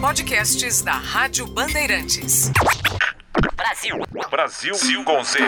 [0.00, 2.50] Podcasts da Rádio Bandeirantes.
[3.56, 3.96] Brasil.
[4.30, 5.38] Brasil com Z.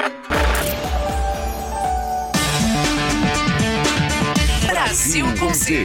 [4.67, 5.85] Brasil com Z.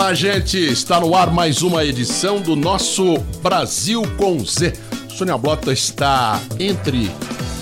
[0.00, 0.56] Olá, gente!
[0.56, 4.72] Está no ar mais uma edição do nosso Brasil com Z.
[5.10, 7.10] Sônia Blota está entre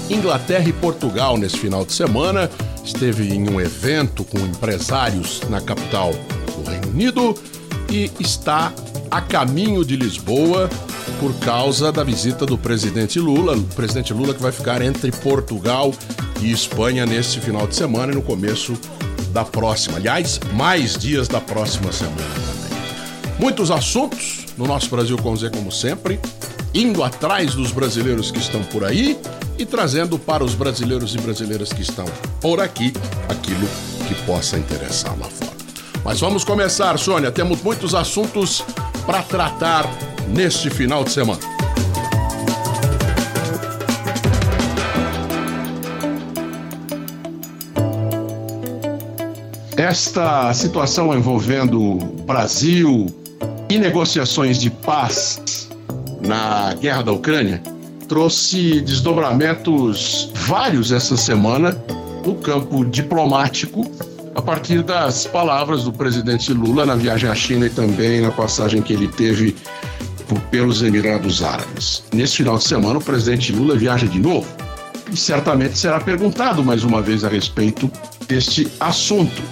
[0.08, 2.48] Inglaterra e Portugal nesse final de semana.
[2.84, 7.34] Esteve em um evento com empresários na capital do Reino Unido
[7.91, 8.73] e está
[9.11, 10.70] a caminho de Lisboa
[11.19, 13.56] por causa da visita do presidente Lula.
[13.56, 15.92] O presidente Lula que vai ficar entre Portugal
[16.41, 18.78] e Espanha neste final de semana e no começo
[19.33, 19.97] da próxima.
[19.97, 23.39] Aliás, mais dias da próxima semana também.
[23.39, 26.19] Muitos assuntos no nosso Brasil com Z, como sempre,
[26.75, 29.19] indo atrás dos brasileiros que estão por aí
[29.57, 32.05] e trazendo para os brasileiros e brasileiras que estão
[32.41, 32.92] por aqui
[33.29, 33.69] aquilo
[34.07, 35.58] que possa interessar lá fora.
[36.05, 37.31] Mas vamos começar, Sônia.
[37.31, 38.64] Temos muitos assuntos
[39.05, 39.85] para tratar
[40.29, 41.58] neste final de semana.
[49.89, 51.95] Esta situação envolvendo
[52.27, 53.07] Brasil
[53.71, 55.67] e negociações de paz
[56.21, 57.63] na guerra da Ucrânia
[58.07, 61.75] trouxe desdobramentos vários essa semana
[62.23, 63.91] no campo diplomático,
[64.35, 68.83] a partir das palavras do presidente Lula na viagem à China e também na passagem
[68.83, 69.57] que ele teve
[70.51, 72.05] pelos Emirados Árabes.
[72.13, 74.47] Nesse final de semana, o presidente Lula viaja de novo
[75.11, 77.91] e certamente será perguntado mais uma vez a respeito
[78.29, 79.43] deste assunto.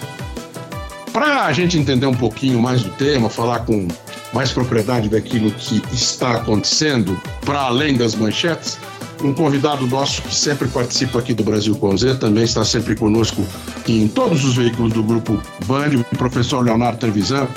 [1.16, 3.88] Para a gente entender um pouquinho mais do tema, falar com
[4.34, 8.77] mais propriedade daquilo que está acontecendo, para além das manchetes,
[9.25, 13.43] um convidado nosso que sempre participa aqui do Brasil com Z, também está sempre conosco
[13.88, 17.49] em todos os veículos do Grupo Band, o professor Leonardo Trevisan,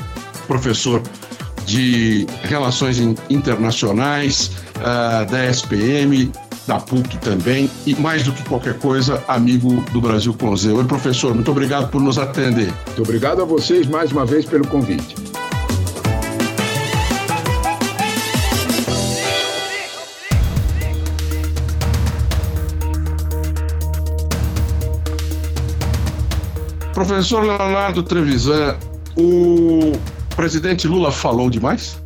[0.47, 1.03] professor
[1.65, 2.97] de Relações
[3.29, 6.31] Internacionais uh, da SPM,
[6.69, 10.71] da PUC também, e mais do que qualquer coisa, amigo do Brasil com Z.
[10.71, 12.71] Oi, professor, muito obrigado por nos atender.
[12.85, 15.15] Muito obrigado a vocês mais uma vez pelo convite.
[26.93, 28.77] Professor Leonardo Trevisan,
[29.17, 29.93] o
[30.35, 31.97] presidente Lula falou demais?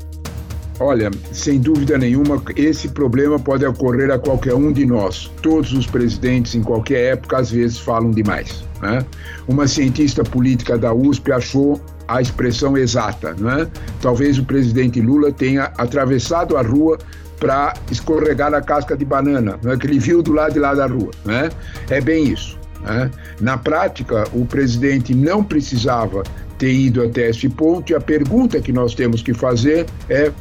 [0.84, 5.32] Olha, sem dúvida nenhuma, esse problema pode ocorrer a qualquer um de nós.
[5.42, 8.66] Todos os presidentes, em qualquer época, às vezes falam demais.
[8.82, 9.00] Né?
[9.48, 13.34] Uma cientista política da USP achou a expressão exata.
[13.34, 13.66] Né?
[14.02, 16.98] Talvez o presidente Lula tenha atravessado a rua
[17.40, 19.78] para escorregar na casca de banana, né?
[19.78, 21.12] que ele viu do lado de lá da rua.
[21.24, 21.50] Né?
[21.90, 22.60] É bem isso.
[22.82, 23.10] Né?
[23.40, 26.24] Na prática, o presidente não precisava
[26.58, 30.32] ter ido até esse ponto, e a pergunta que nós temos que fazer é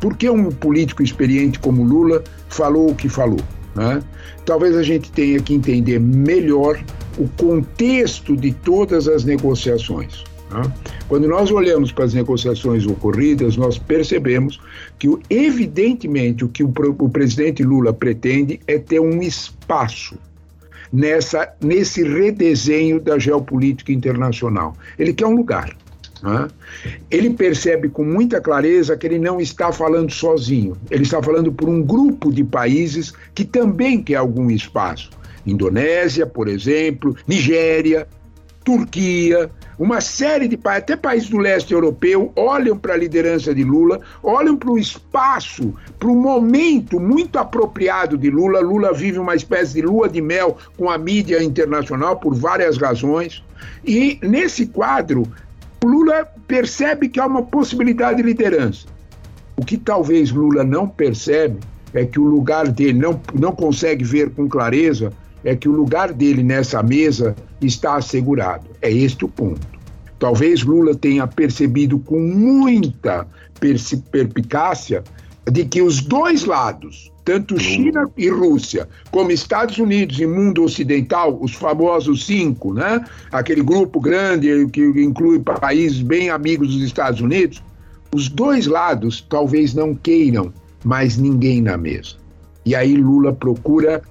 [0.00, 3.40] por que um político experiente como Lula falou o que falou?
[3.74, 4.02] Né?
[4.44, 6.82] Talvez a gente tenha que entender melhor
[7.18, 10.24] o contexto de todas as negociações.
[10.50, 10.62] Né?
[11.08, 14.60] Quando nós olhamos para as negociações ocorridas, nós percebemos
[14.98, 20.18] que, evidentemente, o que o, o presidente Lula pretende é ter um espaço
[20.92, 24.74] nessa, nesse redesenho da geopolítica internacional.
[24.98, 25.76] Ele quer um lugar.
[26.22, 26.48] Né?
[27.10, 31.68] Ele percebe com muita clareza que ele não está falando sozinho, ele está falando por
[31.68, 35.10] um grupo de países que também quer algum espaço.
[35.46, 38.08] Indonésia, por exemplo, Nigéria,
[38.64, 39.48] Turquia,
[39.78, 44.00] uma série de países, até países do leste europeu, olham para a liderança de Lula,
[44.22, 48.58] olham para o espaço, para o momento muito apropriado de Lula.
[48.60, 53.44] Lula vive uma espécie de lua de mel com a mídia internacional por várias razões.
[53.84, 55.24] E nesse quadro,
[55.84, 58.86] Lula percebe que há uma possibilidade de liderança.
[59.56, 61.58] O que talvez Lula não percebe
[61.94, 65.12] é que o lugar dele não, não consegue ver com clareza
[65.44, 68.66] é que o lugar dele nessa mesa está assegurado.
[68.82, 69.66] É este o ponto.
[70.18, 73.26] Talvez Lula tenha percebido com muita
[73.60, 75.04] perspicácia
[75.50, 81.38] de que os dois lados, tanto China e Rússia, como Estados Unidos e mundo ocidental,
[81.40, 83.04] os famosos cinco, né?
[83.30, 87.62] aquele grupo grande que inclui países bem amigos dos Estados Unidos,
[88.14, 90.52] os dois lados talvez não queiram
[90.84, 92.16] mais ninguém na mesa.
[92.64, 94.02] E aí Lula procura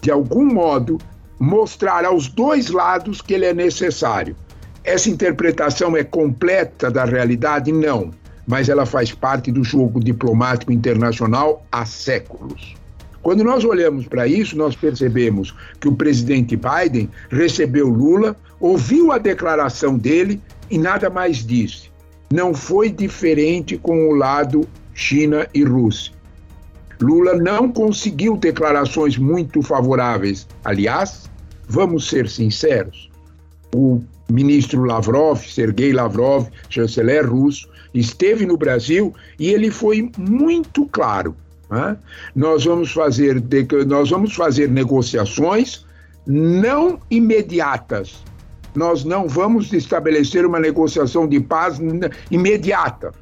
[0.00, 0.98] de algum modo,
[1.38, 4.34] mostrar aos dois lados que ele é necessário.
[4.82, 7.70] Essa interpretação é completa da realidade?
[7.70, 8.10] Não,
[8.50, 12.74] mas ela faz parte do jogo diplomático internacional há séculos.
[13.22, 19.18] Quando nós olhamos para isso, nós percebemos que o presidente Biden recebeu Lula, ouviu a
[19.18, 21.92] declaração dele e nada mais disse.
[22.32, 26.12] Não foi diferente com o lado China e Rússia.
[27.00, 30.48] Lula não conseguiu declarações muito favoráveis.
[30.64, 31.30] Aliás,
[31.68, 33.08] vamos ser sinceros,
[33.72, 41.34] o ministro Lavrov, Sergei Lavrov, chanceler russo, esteve no Brasil e ele foi muito claro.
[41.70, 41.96] Né?
[42.34, 43.42] Nós, vamos fazer,
[43.86, 45.84] nós vamos fazer negociações
[46.26, 48.22] não imediatas.
[48.74, 51.80] Nós não vamos estabelecer uma negociação de paz
[52.30, 53.12] imediata.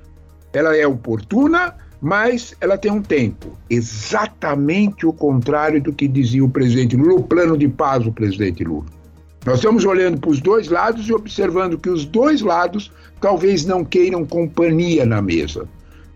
[0.52, 3.52] Ela é oportuna, mas ela tem um tempo.
[3.70, 8.62] Exatamente o contrário do que dizia o presidente Lula, o plano de paz do presidente
[8.64, 8.97] Lula.
[9.46, 12.90] Nós estamos olhando para os dois lados e observando que os dois lados
[13.20, 15.66] talvez não queiram companhia na mesa.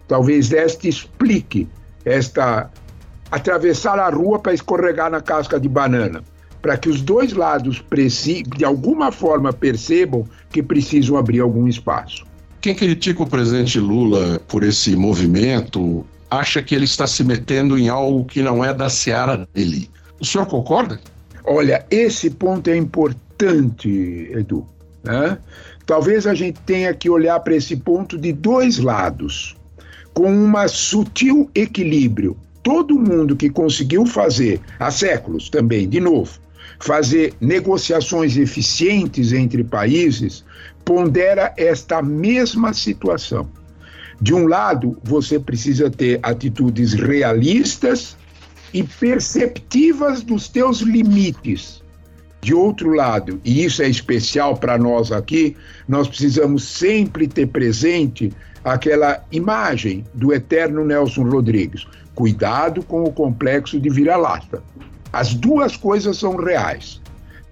[0.08, 1.68] Talvez esta explique
[2.04, 2.70] esta
[3.30, 6.22] atravessar a rua para escorregar na casca de banana,
[6.60, 7.82] para que os dois lados
[8.56, 12.26] de alguma forma percebam que precisam abrir algum espaço.
[12.60, 17.88] Quem critica o presidente Lula por esse movimento acha que ele está se metendo em
[17.88, 19.90] algo que não é da seara dele.
[20.20, 21.00] O senhor concorda?
[21.44, 24.66] Olha, esse ponto é importante, Edu.
[25.02, 25.38] Né?
[25.84, 29.56] Talvez a gente tenha que olhar para esse ponto de dois lados,
[30.14, 32.36] com um sutil equilíbrio.
[32.62, 36.38] Todo mundo que conseguiu fazer, há séculos também, de novo,
[36.78, 40.44] fazer negociações eficientes entre países,
[40.84, 43.48] pondera esta mesma situação.
[44.20, 48.16] De um lado, você precisa ter atitudes realistas
[48.72, 51.82] e perceptivas dos teus limites.
[52.40, 58.32] De outro lado, e isso é especial para nós aqui, nós precisamos sempre ter presente
[58.64, 61.86] aquela imagem do eterno Nelson Rodrigues.
[62.14, 64.62] Cuidado com o complexo de vira-lata.
[65.12, 67.00] As duas coisas são reais.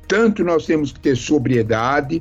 [0.09, 2.21] Tanto nós temos que ter sobriedade,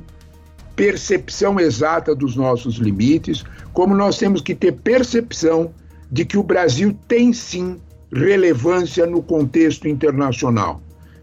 [0.76, 5.72] percepção exata dos nossos limites, como nós temos que ter percepção
[6.10, 7.80] de que o Brasil tem sim
[8.12, 10.80] relevância no contexto internacional.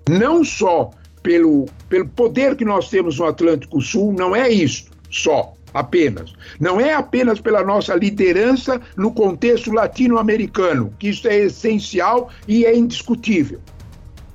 [0.09, 0.91] Não só
[1.21, 6.33] pelo, pelo poder que nós temos no Atlântico Sul, não é isso só, apenas.
[6.59, 12.75] Não é apenas pela nossa liderança no contexto latino-americano, que isso é essencial e é
[12.75, 13.59] indiscutível.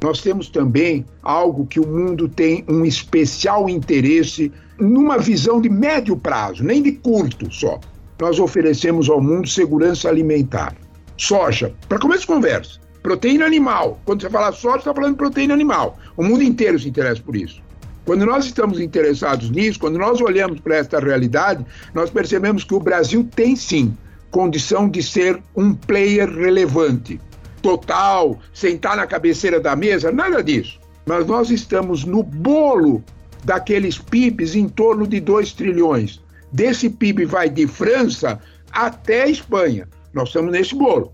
[0.03, 6.17] Nós temos também algo que o mundo tem um especial interesse numa visão de médio
[6.17, 7.79] prazo, nem de curto só.
[8.21, 10.77] Nós oferecemos ao mundo segurança alimentar.
[11.23, 12.81] Soja, para começo de conversa.
[13.01, 14.01] Proteína animal.
[14.05, 15.97] Quando você fala soja, está falando de proteína animal.
[16.17, 17.63] O mundo inteiro se interessa por isso.
[18.05, 21.65] Quando nós estamos interessados nisso, quando nós olhamos para esta realidade,
[21.95, 23.97] nós percebemos que o Brasil tem sim
[24.33, 27.21] condição de ser um player relevante.
[27.63, 30.81] Total, sentar na cabeceira da mesa, nada disso.
[31.07, 33.01] Mas nós estamos no bolo
[33.45, 36.21] daqueles PIBs em torno de 2 trilhões.
[36.53, 38.41] Desse PIB vai de França
[38.73, 39.87] até Espanha.
[40.13, 41.13] Nós estamos nesse bolo.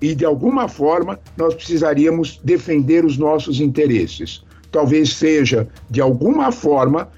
[0.00, 4.44] E, de alguma forma, nós precisaríamos defender os nossos interesses.
[4.70, 7.08] Talvez seja, de alguma forma,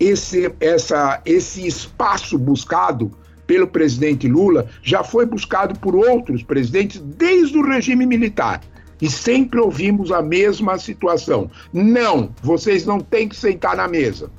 [0.00, 3.12] esse, essa, esse espaço buscado
[3.46, 8.60] pelo presidente Lula já foi buscado por outros presidentes desde o regime militar.
[9.00, 11.50] E sempre ouvimos a mesma situação.
[11.72, 14.30] Não, vocês não têm que sentar na mesa.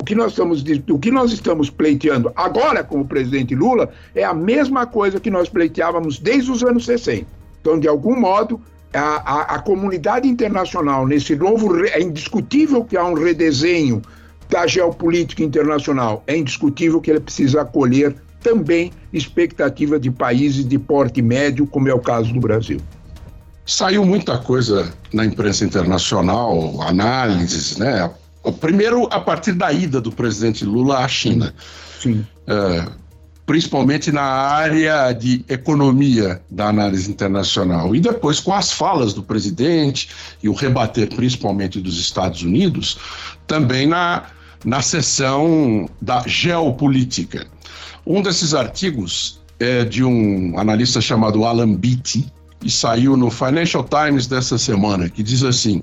[0.00, 4.24] O que nós estamos, o que nós estamos pleiteando agora com o presidente Lula é
[4.24, 7.26] a mesma coisa que nós pleiteávamos desde os anos 60.
[7.60, 8.60] Então, de algum modo,
[8.96, 11.84] a, a, a comunidade internacional, nesse novo.
[11.86, 14.02] É indiscutível que há um redesenho
[14.48, 16.22] da geopolítica internacional.
[16.26, 21.94] É indiscutível que ele precisa acolher também expectativa de países de porte médio, como é
[21.94, 22.80] o caso do Brasil.
[23.64, 28.08] Saiu muita coisa na imprensa internacional, análises, né?
[28.52, 31.54] Primeiro, a partir da ida do presidente Lula à China.
[32.46, 32.86] É,
[33.44, 37.94] principalmente na área de economia da análise internacional.
[37.94, 40.08] E depois, com as falas do presidente
[40.42, 42.98] e o rebater, principalmente dos Estados Unidos,
[43.46, 44.24] também na,
[44.64, 47.46] na seção da geopolítica.
[48.04, 52.30] Um desses artigos é de um analista chamado Alan Beatty,
[52.64, 55.82] e saiu no Financial Times dessa semana, que diz assim: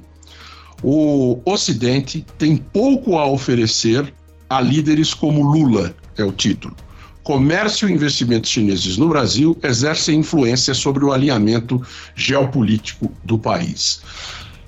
[0.83, 4.13] o Ocidente tem pouco a oferecer
[4.49, 6.75] a líderes como Lula, é o título
[7.23, 11.81] comércio e investimentos chineses no Brasil exercem influência sobre o alinhamento
[12.15, 14.01] geopolítico do país.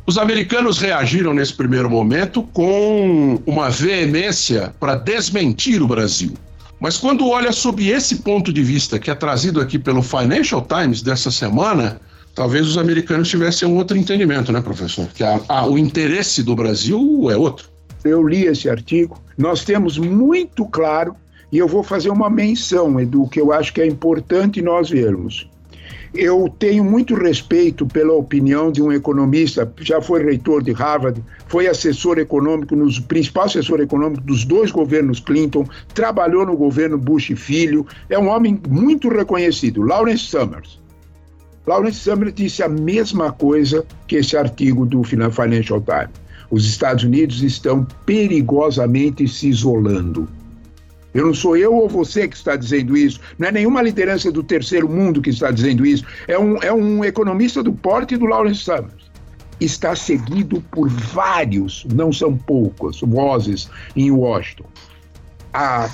[0.07, 6.33] Os americanos reagiram nesse primeiro momento com uma veemência para desmentir o Brasil.
[6.79, 11.01] Mas quando olha sob esse ponto de vista que é trazido aqui pelo Financial Times
[11.01, 11.99] dessa semana,
[12.35, 15.07] talvez os americanos tivessem um outro entendimento, né, professor?
[15.07, 17.69] Que a, a, o interesse do Brasil é outro.
[18.03, 19.19] Eu li esse artigo.
[19.37, 21.15] Nós temos muito claro
[21.51, 25.49] e eu vou fazer uma menção, Edu, que eu acho que é importante nós vermos.
[26.13, 31.67] Eu tenho muito respeito pela opinião de um economista, já foi reitor de Harvard, foi
[31.67, 37.85] assessor econômico, nos principal assessor econômico dos dois governos Clinton, trabalhou no governo Bush filho,
[38.09, 40.79] é um homem muito reconhecido, Lawrence Summers.
[41.65, 46.25] Lawrence Summers disse a mesma coisa que esse artigo do Financial Times.
[46.51, 50.29] Os Estados Unidos estão perigosamente se isolando.
[51.13, 53.19] Eu não sou eu ou você que está dizendo isso.
[53.39, 56.03] Não é nenhuma liderança do terceiro mundo que está dizendo isso.
[56.27, 59.09] É um, é um economista do porte do Lawrence Summers.
[59.59, 64.65] Está seguido por vários, não são poucas, vozes em Washington.
[65.53, 65.89] A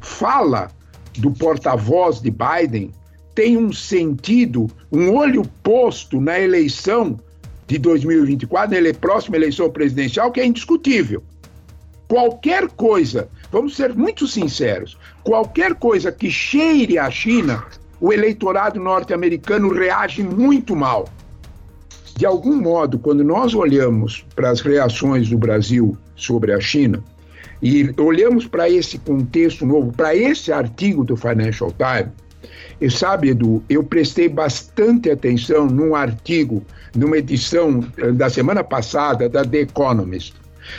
[0.00, 0.70] fala
[1.18, 2.92] do porta-voz de Biden
[3.34, 7.18] tem um sentido, um olho posto na eleição
[7.66, 11.22] de 2024, na próxima eleição presidencial, que é indiscutível.
[12.08, 17.62] Qualquer coisa Vamos ser muito sinceros: qualquer coisa que cheire a China,
[18.00, 21.06] o eleitorado norte-americano reage muito mal.
[22.16, 27.02] De algum modo, quando nós olhamos para as reações do Brasil sobre a China
[27.62, 32.12] e olhamos para esse contexto novo, para esse artigo do Financial Times,
[32.82, 36.64] e sabe, Edu, eu prestei bastante atenção num artigo,
[36.96, 40.34] numa edição eh, da semana passada da The Economist,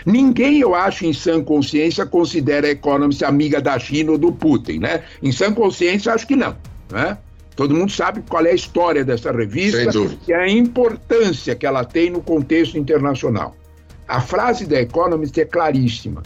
[0.05, 4.79] Ninguém, eu acho, em sã consciência, considera a Economist amiga da China ou do Putin,
[4.79, 5.03] né?
[5.22, 6.55] Em sã consciência, acho que não,
[6.91, 7.17] né?
[7.55, 9.91] Todo mundo sabe qual é a história dessa revista
[10.27, 13.55] e a importância que ela tem no contexto internacional.
[14.07, 16.24] A frase da Economist é claríssima.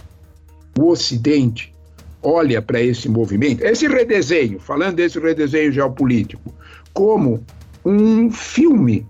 [0.79, 1.73] O Ocidente
[2.21, 6.53] olha para esse movimento, esse redesenho, falando desse redesenho geopolítico,
[6.93, 7.43] como
[7.85, 9.05] um filme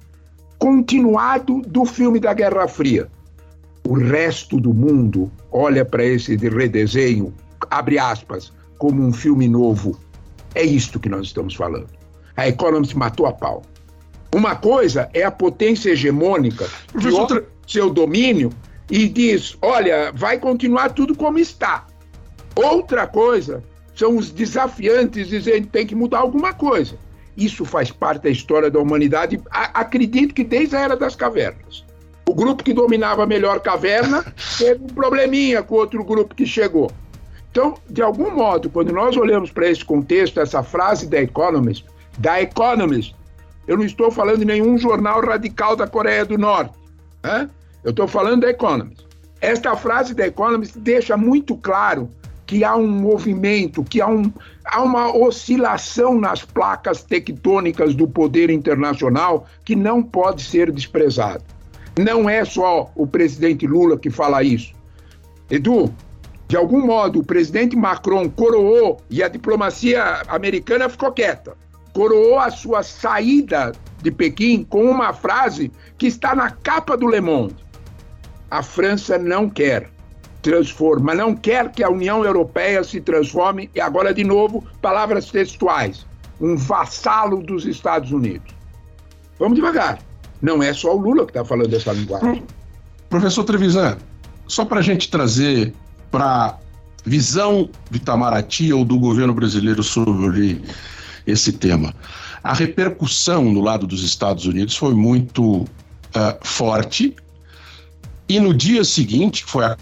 [0.59, 3.09] continuado do filme da Guerra Fria
[3.87, 7.33] o resto do mundo olha para esse redesenho,
[7.69, 9.97] abre aspas, como um filme novo.
[10.53, 11.87] É isto que nós estamos falando.
[12.35, 13.61] A Economist matou a pau.
[14.35, 16.67] Uma coisa é a potência hegemônica,
[17.13, 18.51] outra, seu domínio,
[18.91, 21.86] e diz: olha, vai continuar tudo como está.
[22.57, 26.97] Outra coisa são os desafiantes dizendo tem que mudar alguma coisa.
[27.37, 31.85] Isso faz parte da história da humanidade, acredito que desde a era das cavernas.
[32.27, 34.25] O grupo que dominava melhor a caverna
[34.57, 36.91] teve um probleminha com outro grupo que chegou.
[37.51, 41.85] Então, de algum modo, quando nós olhamos para esse contexto, essa frase da Economist,
[42.17, 43.15] da Economist,
[43.67, 46.73] eu não estou falando de nenhum jornal radical da Coreia do Norte.
[47.23, 47.49] Né?
[47.83, 49.05] Eu estou falando da Economist.
[49.39, 52.09] Esta frase da Economist deixa muito claro
[52.47, 54.31] que há um movimento, que há, um,
[54.65, 61.43] há uma oscilação nas placas tectônicas do poder internacional que não pode ser desprezado.
[61.99, 64.73] Não é só o presidente Lula que fala isso.
[65.51, 65.93] Edu,
[66.47, 71.53] de algum modo, o presidente Macron coroou e a diplomacia americana ficou quieta.
[71.91, 77.19] Coroou a sua saída de Pequim com uma frase que está na capa do Le
[77.19, 77.55] Monde.
[78.49, 79.89] A França não quer
[80.47, 86.05] transformar, não quer que a União Europeia se transforme, e agora de novo, palavras textuais,
[86.39, 88.55] um vassalo dos Estados Unidos.
[89.37, 89.99] Vamos devagar.
[90.41, 92.45] Não é só o Lula que está falando essa linguagem.
[93.09, 93.97] Professor Trevisan,
[94.47, 95.73] só para a gente trazer
[96.09, 96.57] para
[97.03, 100.61] visão do Itamaraty ou do governo brasileiro sobre
[101.25, 101.93] esse tema.
[102.41, 105.67] A repercussão no lado dos Estados Unidos foi muito uh,
[106.41, 107.13] forte
[108.29, 109.77] e no dia seguinte, que foi a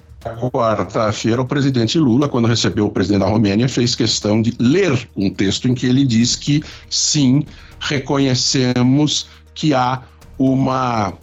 [0.52, 5.30] quarta-feira, o presidente Lula, quando recebeu o presidente da Romênia, fez questão de ler um
[5.30, 7.46] texto em que ele diz que sim,
[7.80, 10.02] reconhecemos que há
[10.38, 11.14] uma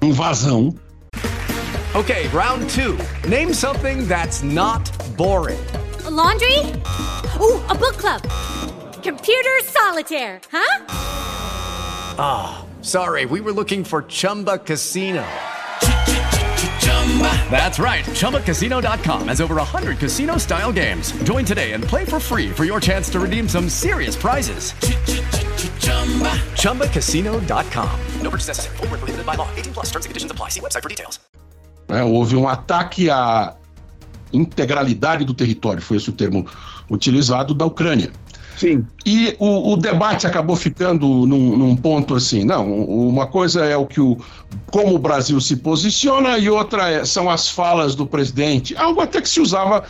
[0.00, 0.74] invasão.
[1.94, 2.96] Ok, round two.
[3.28, 5.58] Name something that's not boring.
[6.06, 6.58] A laundry?
[7.40, 8.22] Ooh, a book club.
[9.02, 10.84] Computer solitaire, huh?
[12.18, 15.24] Ah, oh, sorry, we were looking for Chumba Casino.
[17.50, 18.04] That's right.
[18.04, 21.12] ChumbaCasino.com has over 100 casino style games.
[21.24, 24.72] Join today and play for free for your chance to redeem some serious prizes.
[26.54, 28.00] ChumbaCasino.com.
[28.22, 28.76] No purchase necessary.
[28.76, 29.48] Full prohibited by law.
[29.56, 30.50] 18 plus terms and conditions apply.
[30.50, 31.18] See website for details.
[31.90, 33.56] É, houve um ataque à
[34.32, 36.46] integralidade do território, foi esse o termo
[36.88, 38.12] utilizado, da Ucrânia.
[38.60, 38.84] Sim.
[39.06, 43.86] E o, o debate acabou ficando num, num, ponto assim, não, uma coisa é o
[43.86, 44.18] que o
[44.70, 49.18] como o Brasil se posiciona e outra é, são as falas do presidente, algo até
[49.22, 49.82] que se usava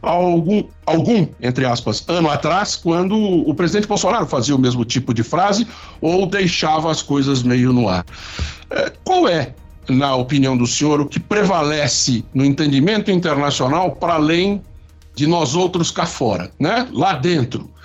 [0.00, 5.22] algum, algum, entre aspas, ano atrás, quando o presidente Bolsonaro fazia o mesmo tipo de
[5.22, 5.66] frase
[6.00, 8.02] ou deixava as coisas meio no ar.
[8.70, 9.52] É, qual é,
[9.90, 14.62] na opinião do senhor, o que prevalece no entendimento internacional para além
[15.14, 16.88] de nós outros cá fora, né?
[16.92, 17.75] Lá dentro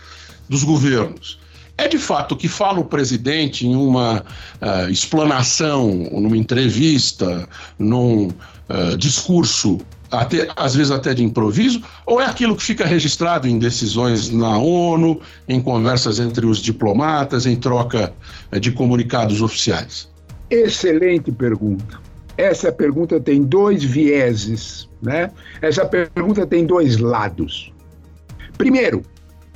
[0.52, 1.40] dos governos.
[1.78, 7.48] É de fato que fala o presidente em uma uh, explanação, numa entrevista,
[7.80, 9.80] num uh, discurso,
[10.12, 14.58] até, às vezes até de improviso, ou é aquilo que fica registrado em decisões na
[14.58, 18.14] ONU, em conversas entre os diplomatas, em troca
[18.52, 20.10] uh, de comunicados oficiais?
[20.50, 21.98] Excelente pergunta.
[22.38, 25.32] Essa pergunta tem dois vieses, né?
[25.62, 27.72] Essa pergunta tem dois lados.
[28.58, 29.02] Primeiro,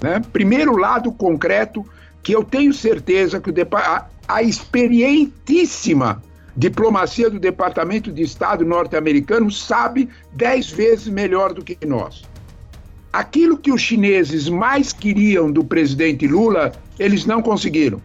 [0.02, 0.22] né?
[0.32, 1.86] Primeiro lado concreto,
[2.22, 6.22] que eu tenho certeza que a, a experientíssima
[6.56, 12.24] diplomacia do Departamento de Estado norte-americano sabe dez vezes melhor do que nós.
[13.12, 18.02] Aquilo que os chineses mais queriam do presidente Lula, eles não conseguiram.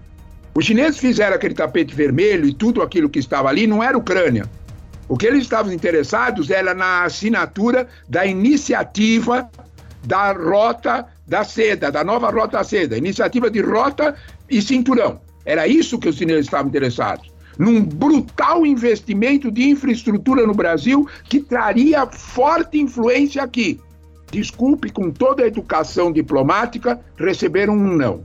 [0.54, 4.48] Os chineses fizeram aquele tapete vermelho e tudo aquilo que estava ali não era Ucrânia.
[5.08, 9.50] O que eles estavam interessados era na assinatura da iniciativa
[10.04, 14.16] da rota da seda, da nova rota da seda, iniciativa de rota
[14.50, 15.20] e cinturão.
[15.46, 17.30] Era isso que os chineses estavam interessados.
[17.56, 23.80] Num brutal investimento de infraestrutura no Brasil que traria forte influência aqui.
[24.32, 28.24] Desculpe, com toda a educação diplomática, receberam um não.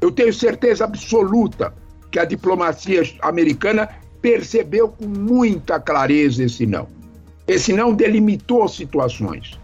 [0.00, 1.74] Eu tenho certeza absoluta
[2.12, 3.88] que a diplomacia americana
[4.22, 6.86] percebeu com muita clareza esse não.
[7.48, 9.58] Esse não delimitou situações.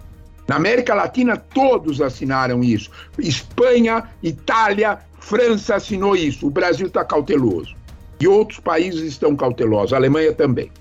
[0.50, 2.90] Na América Latina, todos assinaram isso.
[3.20, 6.44] Espanha, Itália, França assinou isso.
[6.44, 7.76] O Brasil está cauteloso.
[8.20, 10.72] E outros países estão cautelosos, a Alemanha também.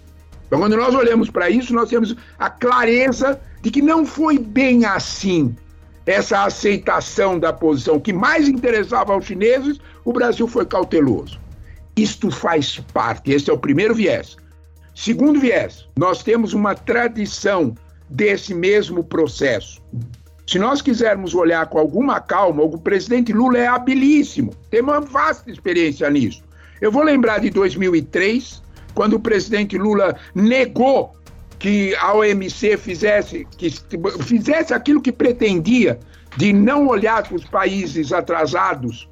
[0.47, 4.86] Então, quando nós olhamos para isso, nós temos a clareza de que não foi bem
[4.86, 5.55] assim
[6.03, 11.39] essa aceitação da posição que mais interessava aos chineses, o Brasil foi cauteloso.
[11.95, 14.36] Isto faz parte, esse é o primeiro viés.
[14.95, 17.75] Segundo viés, nós temos uma tradição
[18.09, 19.81] desse mesmo processo.
[20.47, 25.51] Se nós quisermos olhar com alguma calma, o presidente Lula é habilíssimo, tem uma vasta
[25.51, 26.43] experiência nisso.
[26.81, 28.63] Eu vou lembrar de 2003,
[28.95, 31.13] quando o presidente Lula negou
[31.59, 33.69] que a OMC fizesse, que
[34.23, 35.99] fizesse aquilo que pretendia,
[36.37, 39.09] de não olhar para os países atrasados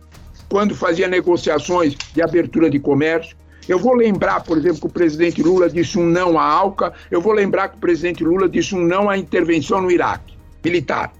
[0.49, 3.35] quando fazia negociações de abertura de comércio.
[3.67, 7.19] Eu vou lembrar, por exemplo, que o presidente Lula disse um não à ALCA, eu
[7.19, 11.11] vou lembrar que o presidente Lula disse um não à intervenção no Iraque, militar.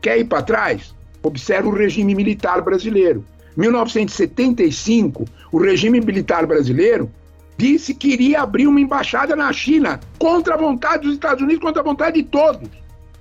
[0.00, 0.94] Quer ir para trás?
[1.22, 3.24] Observe o regime militar brasileiro.
[3.56, 7.10] 1975, o regime militar brasileiro
[7.58, 11.82] disse que iria abrir uma embaixada na China contra a vontade dos Estados Unidos, contra
[11.82, 12.68] a vontade de todos.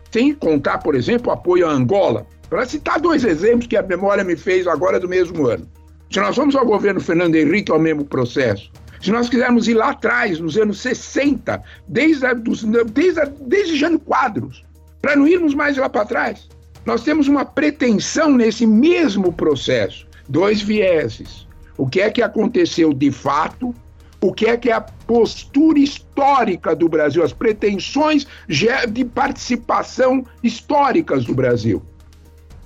[0.09, 2.25] Sem contar, por exemplo, o apoio à Angola.
[2.49, 5.67] Para citar dois exemplos que a memória me fez agora do mesmo ano.
[6.11, 8.69] Se nós vamos ao governo Fernando Henrique, é o mesmo processo.
[9.01, 13.77] Se nós quisermos ir lá atrás, nos anos 60, desde, a, dos, desde, a, desde
[13.77, 14.65] Jânio Quadros,
[15.01, 16.49] para não irmos mais lá para trás,
[16.85, 20.05] nós temos uma pretensão nesse mesmo processo.
[20.27, 21.47] Dois vieses.
[21.77, 23.73] O que é que aconteceu de fato?
[24.19, 31.23] O que é que é a postura histórica do Brasil, as pretensões de participação históricas
[31.23, 31.81] do Brasil?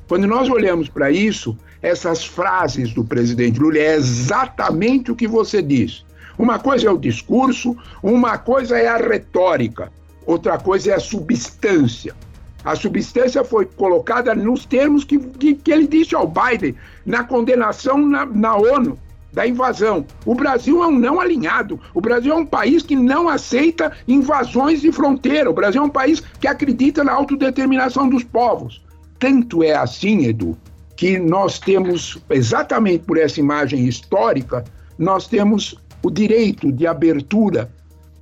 [0.08, 5.61] Quando nós olhamos para isso, essas frases do presidente Lula é exatamente o que você
[5.61, 6.03] diz.
[6.35, 9.91] Uma coisa é o discurso, uma coisa é a retórica,
[10.25, 12.15] outra coisa é a substância.
[12.63, 17.99] A substância foi colocada nos termos que, que, que ele disse ao Biden na condenação
[17.99, 18.97] na, na ONU
[19.31, 20.07] da invasão.
[20.25, 21.79] O Brasil é um não alinhado.
[21.93, 25.51] O Brasil é um país que não aceita invasões de fronteira.
[25.51, 28.83] O Brasil é um país que acredita na autodeterminação dos povos.
[29.19, 30.57] Tanto é assim, Edu,
[30.95, 34.63] que nós temos, exatamente por essa imagem histórica,
[34.97, 37.69] nós temos o direito de abertura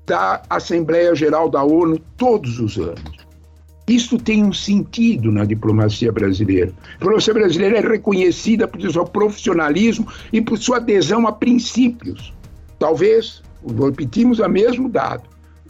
[0.05, 3.23] da Assembleia Geral da ONU todos os anos.
[3.87, 6.73] Isso tem um sentido na diplomacia brasileira.
[6.87, 12.33] A diplomacia brasileira é reconhecida por seu profissionalismo e por sua adesão a princípios.
[12.79, 15.23] Talvez, repetimos o mesmo dado,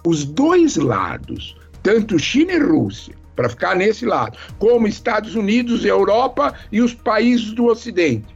[0.05, 6.53] os dois lados, tanto China e Rússia, para ficar nesse lado, como Estados Unidos, Europa
[6.71, 8.27] e os países do Ocidente,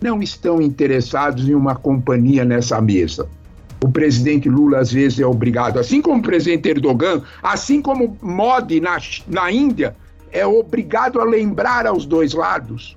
[0.00, 3.28] não estão interessados em uma companhia nessa mesa
[3.84, 8.80] o presidente Lula às vezes é obrigado, assim como o presidente Erdogan, assim como Modi
[8.80, 8.96] na,
[9.28, 9.94] na Índia,
[10.32, 12.96] é obrigado a lembrar aos dois lados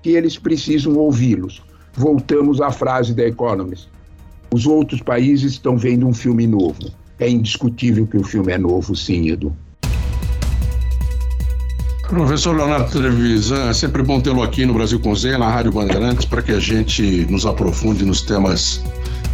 [0.00, 1.60] que eles precisam ouvi-los.
[1.92, 3.88] Voltamos à frase da Economist.
[4.54, 6.88] Os outros países estão vendo um filme novo.
[7.18, 9.52] É indiscutível que o filme é novo, sim, Edu.
[12.08, 16.24] Professor Leonardo Trevisan, é sempre bom tê-lo aqui no Brasil com Z, na Rádio Bandeirantes,
[16.24, 18.82] para que a gente nos aprofunde nos temas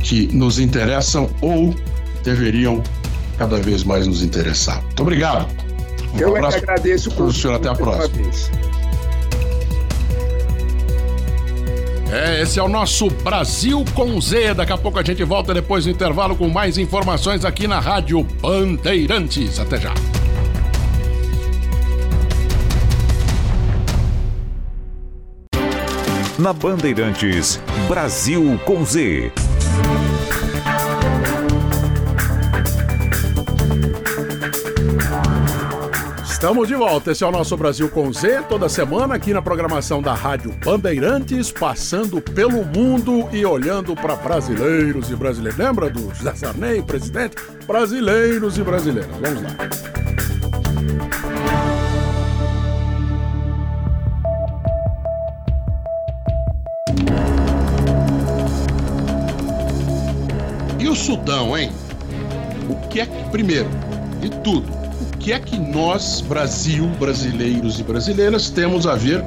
[0.00, 1.74] que nos interessam ou
[2.24, 2.82] deveriam
[3.38, 4.82] cada vez mais nos interessar.
[4.82, 5.46] Muito obrigado.
[6.14, 7.54] Um Eu abraço é que agradeço o senhor.
[7.54, 8.30] Até a próxima.
[12.10, 14.54] É, esse é o nosso Brasil com Z.
[14.54, 18.22] Daqui a pouco a gente volta depois do intervalo com mais informações aqui na Rádio
[18.40, 19.58] Bandeirantes.
[19.58, 19.94] Até já.
[26.38, 29.30] Na Bandeirantes, Brasil com Z.
[36.24, 37.12] Estamos de volta.
[37.12, 41.52] Esse é o nosso Brasil com Z, toda semana aqui na programação da Rádio Bandeirantes,
[41.52, 45.56] passando pelo mundo e olhando para brasileiros e brasileiras.
[45.56, 47.36] Lembra do José Sarney, presidente?
[47.64, 49.16] Brasileiros e brasileiras.
[49.20, 49.56] Vamos lá.
[60.94, 61.72] O Sudão, hein?
[62.70, 63.68] O que é que, primeiro,
[64.20, 64.72] de tudo,
[65.18, 69.24] que é que nós, Brasil, brasileiros e brasileiras, temos a ver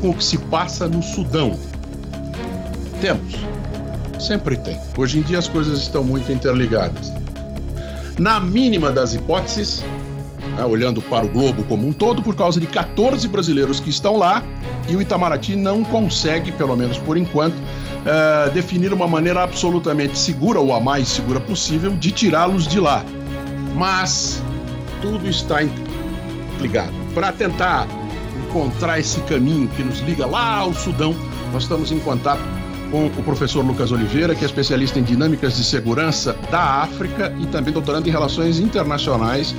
[0.00, 1.58] com o que se passa no Sudão?
[3.00, 3.34] Temos.
[4.20, 4.78] Sempre tem.
[4.96, 7.12] Hoje em dia as coisas estão muito interligadas.
[8.16, 9.82] Na mínima das hipóteses,
[10.56, 14.16] né, olhando para o globo como um todo, por causa de 14 brasileiros que estão
[14.16, 14.44] lá,
[14.88, 17.56] e o Itamaraty não consegue, pelo menos por enquanto,
[18.00, 23.04] uh, definir uma maneira absolutamente segura, ou a mais segura possível, de tirá-los de lá.
[23.74, 24.42] Mas
[25.00, 25.58] tudo está
[26.60, 26.92] ligado.
[27.14, 27.86] Para tentar
[28.46, 31.14] encontrar esse caminho que nos liga lá ao Sudão,
[31.52, 32.42] nós estamos em contato
[32.90, 37.46] com o professor Lucas Oliveira, que é especialista em dinâmicas de segurança da África e
[37.46, 39.54] também doutorando em relações internacionais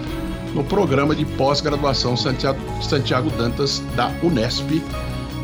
[0.54, 4.84] no programa de pós-graduação Santiago, Santiago Dantas da Unesp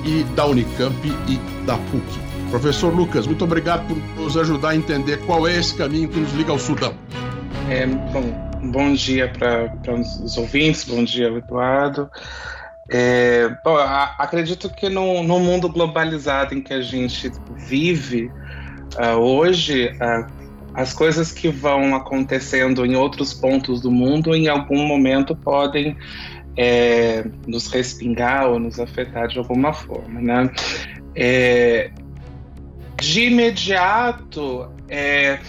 [0.05, 0.95] e da Unicamp
[1.27, 2.27] e da PUC.
[2.49, 6.31] Professor Lucas, muito obrigado por nos ajudar a entender qual é esse caminho que nos
[6.33, 6.93] liga ao Sudão.
[7.69, 9.73] É, bom, bom dia para
[10.23, 12.10] os ouvintes, bom dia, Eduardo.
[12.89, 18.31] É, bom, a, acredito que no, no, mundo globalizado em que a gente vive
[18.95, 20.25] uh, hoje, uh,
[20.73, 25.97] as coisas que vão acontecendo em outros pontos do mundo, em algum momento podem
[26.55, 30.49] é, nos respingar ou nos afetar de alguma forma, né?
[31.13, 31.91] É,
[32.99, 35.39] de imediato, é,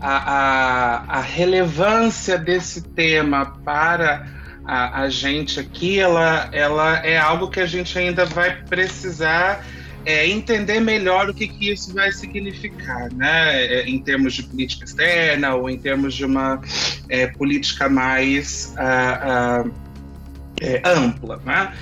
[0.00, 4.26] a, a, a relevância desse tema para
[4.64, 9.64] a, a, gente aqui, ela, ela é algo que a gente ainda vai precisar
[10.04, 13.64] é, entender melhor o que, que isso vai significar, né?
[13.64, 16.60] É, em termos de política externa ou em termos de uma
[17.08, 19.74] é, política mais uh, uh,
[20.84, 21.72] ampla, né?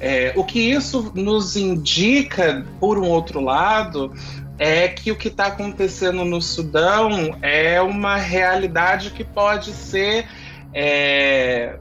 [0.00, 4.12] É, o que isso nos indica, por um outro lado,
[4.58, 10.26] é que o que está acontecendo no Sudão é uma realidade que pode ser
[10.74, 11.78] é,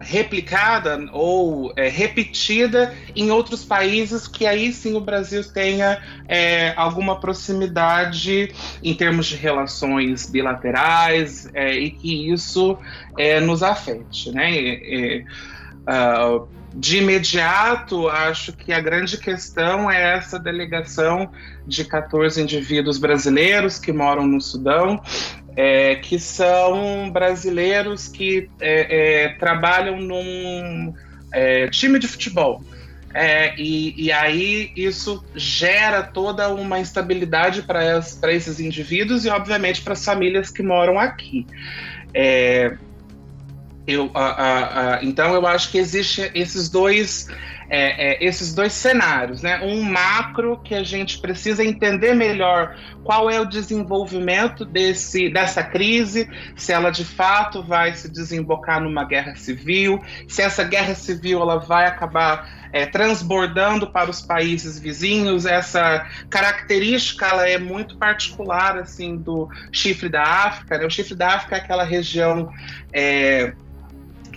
[0.00, 7.18] replicada ou é, repetida em outros países que aí sim o Brasil tenha é, alguma
[7.18, 8.52] proximidade
[8.82, 12.76] em termos de relações bilaterais é, e que isso
[13.16, 15.24] é, nos afete, né?
[15.86, 21.30] Uh, de imediato, acho que a grande questão é essa delegação
[21.66, 25.02] de 14 indivíduos brasileiros que moram no Sudão,
[25.56, 30.92] é, que são brasileiros que é, é, trabalham num
[31.32, 32.62] é, time de futebol.
[33.14, 39.94] É, e, e, aí isso gera toda uma instabilidade para esses indivíduos e, obviamente, para
[39.94, 41.46] as famílias que moram aqui.
[42.12, 42.76] É,
[43.86, 44.10] eu,
[45.02, 47.28] então eu acho que existe esses dois
[47.68, 49.60] é, é, esses dois cenários, né?
[49.62, 56.28] Um macro que a gente precisa entender melhor qual é o desenvolvimento desse, dessa crise,
[56.54, 61.58] se ela de fato vai se desembocar numa guerra civil, se essa guerra civil ela
[61.58, 65.44] vai acabar é, transbordando para os países vizinhos.
[65.44, 70.78] Essa característica ela é muito particular assim do chifre da África.
[70.78, 70.86] Né?
[70.86, 72.52] O chifre da África é aquela região
[72.92, 73.54] é,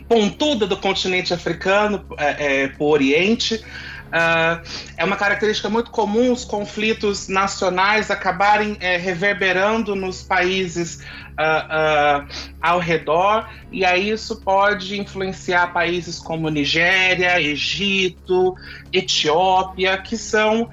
[0.09, 3.63] pontuda do continente africano é, é, por Oriente.
[4.09, 4.65] Uh,
[4.97, 10.95] é uma característica muito comum os conflitos nacionais acabarem é, reverberando nos países
[11.37, 12.27] uh, uh,
[12.59, 18.55] ao redor, e aí isso pode influenciar países como Nigéria, Egito,
[18.91, 20.69] Etiópia, que são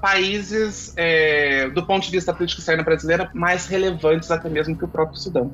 [0.00, 4.88] países, é, do ponto de vista político externo brasileiro, mais relevantes até mesmo que o
[4.88, 5.52] próprio Sudão.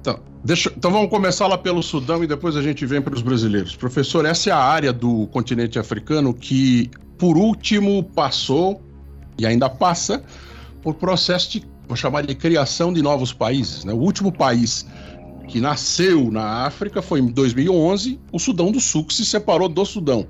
[0.00, 3.22] Então, deixa, então vamos começar lá pelo Sudão e depois a gente vem para os
[3.22, 3.76] brasileiros.
[3.76, 8.80] Professor, essa é a área do continente africano que, por último, passou
[9.38, 10.22] e ainda passa
[10.82, 13.84] por processo de, vou chamar de criação de novos países.
[13.84, 13.92] Né?
[13.92, 14.86] O último país
[15.48, 19.84] que nasceu na África foi em 2011, o Sudão do Sul, que se separou do
[19.84, 20.26] Sudão.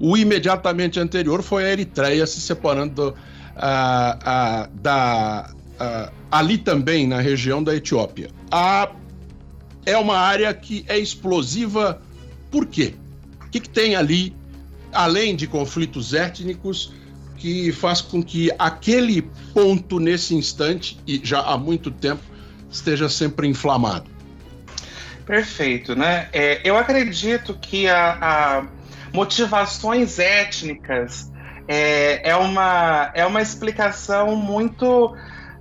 [0.00, 7.20] O imediatamente anterior foi a Eritreia se separando uh, uh, da, uh, ali também na
[7.20, 8.30] região da Etiópia.
[8.50, 8.90] A
[9.86, 12.00] é uma área que é explosiva.
[12.50, 12.94] Por quê?
[13.46, 14.34] O que, que tem ali,
[14.92, 16.92] além de conflitos étnicos,
[17.36, 22.22] que faz com que aquele ponto, nesse instante, e já há muito tempo,
[22.70, 24.10] esteja sempre inflamado?
[25.26, 26.28] Perfeito, né?
[26.32, 28.66] É, eu acredito que a, a
[29.12, 31.30] motivações étnicas
[31.66, 35.16] é, é, uma, é uma explicação muito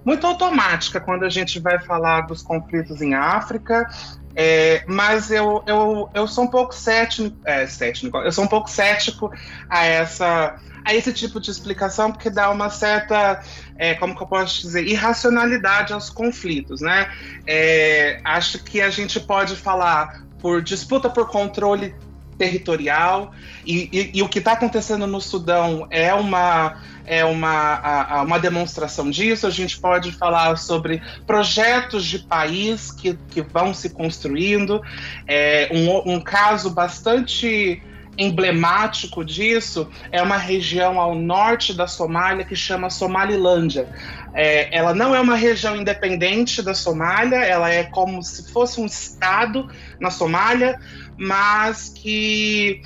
[0.05, 3.87] muito automática quando a gente vai falar dos conflitos em África,
[4.35, 8.69] é, mas eu, eu, eu sou um pouco cético, é, cético, eu sou um pouco
[8.69, 9.31] cético
[9.69, 13.41] a essa a esse tipo de explicação porque dá uma certa,
[13.77, 17.09] é, como que eu posso dizer, irracionalidade aos conflitos, né?
[17.47, 21.95] É, acho que a gente pode falar por disputa por controle
[22.43, 23.33] territorial
[23.65, 28.21] e, e, e o que está acontecendo no Sudão é uma é uma, a, a
[28.21, 29.45] uma demonstração disso.
[29.45, 34.81] A gente pode falar sobre projetos de país que, que vão se construindo.
[35.27, 37.83] É, um, um caso bastante
[38.17, 43.87] emblemático disso é uma região ao norte da Somália que chama Somalilândia.
[44.33, 48.85] É, ela não é uma região independente da Somália, ela é como se fosse um
[48.85, 50.79] estado na Somália,
[51.23, 52.81] mas que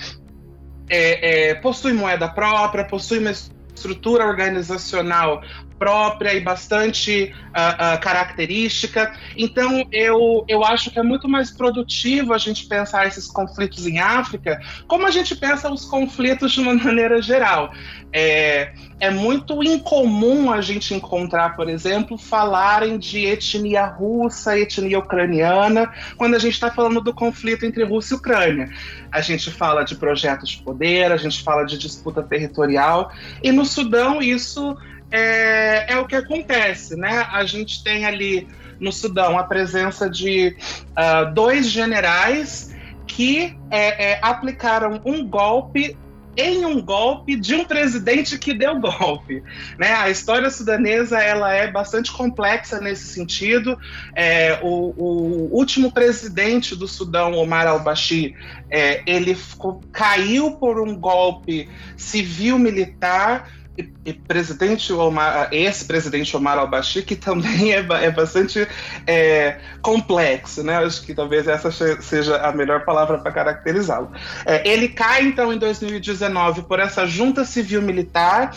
[0.89, 5.41] é, é, possui moeda própria, possui uma estrutura organizacional
[5.77, 9.13] própria e bastante uh, uh, característica.
[9.35, 13.99] Então, eu, eu acho que é muito mais produtivo a gente pensar esses conflitos em
[13.99, 17.71] África como a gente pensa os conflitos de uma maneira geral.
[18.11, 25.91] É, é muito incomum a gente encontrar, por exemplo, falarem de etnia russa, etnia ucraniana,
[26.15, 28.69] quando a gente está falando do conflito entre Rússia e Ucrânia.
[29.11, 33.11] A gente fala de projetos de poder, a gente fala de disputa territorial,
[33.43, 34.75] e no Sudão isso
[35.11, 37.25] é, é o que acontece, né?
[37.31, 38.47] A gente tem ali
[38.79, 40.55] no Sudão a presença de
[40.91, 45.97] uh, dois generais que é, é, aplicaram um golpe
[46.39, 49.41] em um golpe de um presidente que deu golpe.
[49.79, 49.91] Né?
[49.91, 53.75] A história sudanesa ela é bastante complexa nesse sentido.
[54.15, 58.35] É, o, o, último presidente do Sudão, Omar al-Bashir,
[58.69, 67.15] é, ele ficou, caiu por um golpe civil-militar e, presidente Omar, ex-presidente Omar al-Bashir, que
[67.15, 68.67] também é, é bastante
[69.05, 70.77] é, complexo, né?
[70.77, 71.69] Acho que talvez essa
[72.01, 74.11] seja a melhor palavra para caracterizá-lo.
[74.45, 78.55] É, ele cai, então, em 2019 por essa junta civil-militar.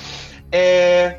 [0.50, 1.18] É,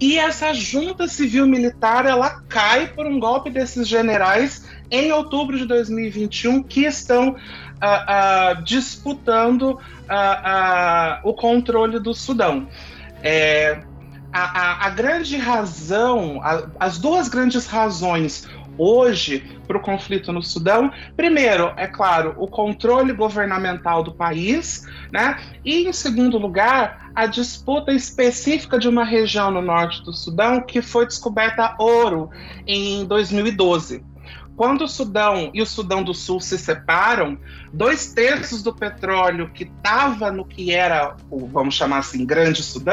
[0.00, 6.62] e essa junta civil-militar ela cai por um golpe desses generais em outubro de 2021
[6.62, 9.78] que estão uh, uh, disputando
[11.22, 12.68] o controle do Sudão.
[13.22, 13.82] É,
[14.32, 20.42] a, a, a, grande razão, a, as duas grandes razões hoje para o conflito no
[20.42, 25.38] Sudão, primeiro, é claro, o controle governamental do país, né?
[25.64, 30.80] E em segundo lugar, a disputa específica de uma região no norte do Sudão que
[30.80, 32.30] foi descoberta ouro
[32.66, 34.04] em 2012.
[34.54, 37.38] quando o Sudão e o Sudão do Sul se separam,
[37.72, 42.92] dois terços do petróleo que estava no que era o, vamos chamar assim, Grande Sudão.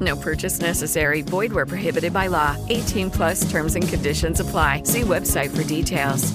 [0.00, 1.22] No purchase necessary.
[1.22, 2.56] Void where prohibited by law.
[2.68, 4.82] 18 plus terms and conditions apply.
[4.84, 6.32] See website for details.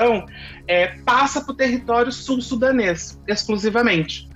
[0.00, 0.24] Então,
[0.66, 4.26] é, passa para o território sul-sudanês, exclusivamente.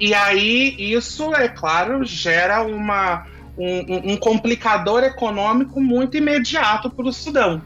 [0.00, 3.24] E aí, isso, é claro, gera uma,
[3.56, 7.62] um, um complicador econômico muito imediato para o Sudão.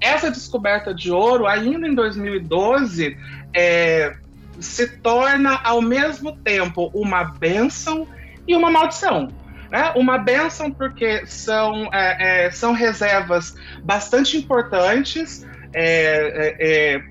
[0.00, 3.16] Essa descoberta de ouro, ainda em 2012,
[3.52, 4.14] é,
[4.60, 8.06] se torna ao mesmo tempo uma benção
[8.46, 9.32] e uma maldição.
[9.70, 9.92] Né?
[9.96, 17.04] Uma benção porque são, é, é, são reservas bastante importantes é, é, é,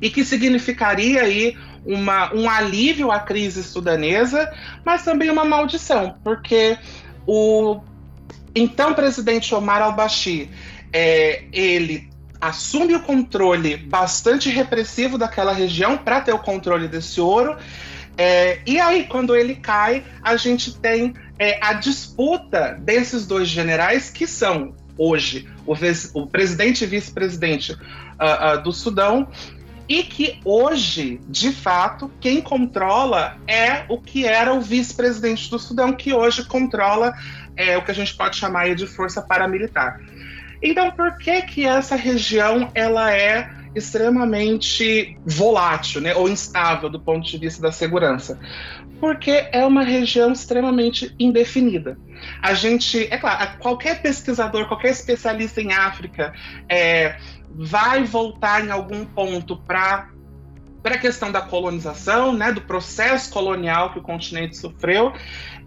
[0.00, 4.52] e que significaria aí uma, um alívio à crise sudanesa,
[4.84, 6.76] mas também uma maldição, porque
[7.26, 7.80] o
[8.54, 10.48] então presidente Omar al-Bashir
[10.92, 17.56] é, ele assume o controle bastante repressivo daquela região para ter o controle desse ouro.
[18.16, 24.10] É, e aí, quando ele cai, a gente tem é, a disputa desses dois generais
[24.10, 25.74] que são hoje o,
[26.12, 27.78] o presidente e vice-presidente uh,
[28.58, 29.26] uh, do Sudão,
[29.88, 35.94] e que hoje, de fato, quem controla é o que era o vice-presidente do Sudão,
[35.94, 37.12] que hoje controla
[37.56, 39.98] é, o que a gente pode chamar de força paramilitar.
[40.62, 47.26] Então, por que que essa região ela é extremamente volátil, né, ou instável do ponto
[47.26, 48.38] de vista da segurança?
[49.00, 51.98] Porque é uma região extremamente indefinida.
[52.42, 56.34] A gente, é claro, qualquer pesquisador, qualquer especialista em África
[56.68, 57.16] é,
[57.48, 60.10] vai voltar em algum ponto para
[60.82, 65.12] para a questão da colonização, né, do processo colonial que o continente sofreu,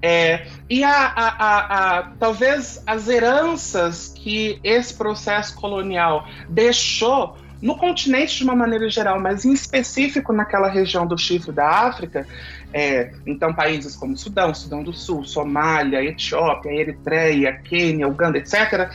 [0.01, 8.35] é, e a, a, a, talvez as heranças que esse processo colonial deixou no continente
[8.35, 12.27] de uma maneira geral, mas em específico naquela região do chifre da África,
[12.73, 18.89] é, então países como Sudão, Sudão do Sul, Somália, Etiópia, Eritreia, Quênia, Uganda, etc.,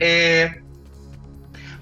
[0.00, 0.60] é,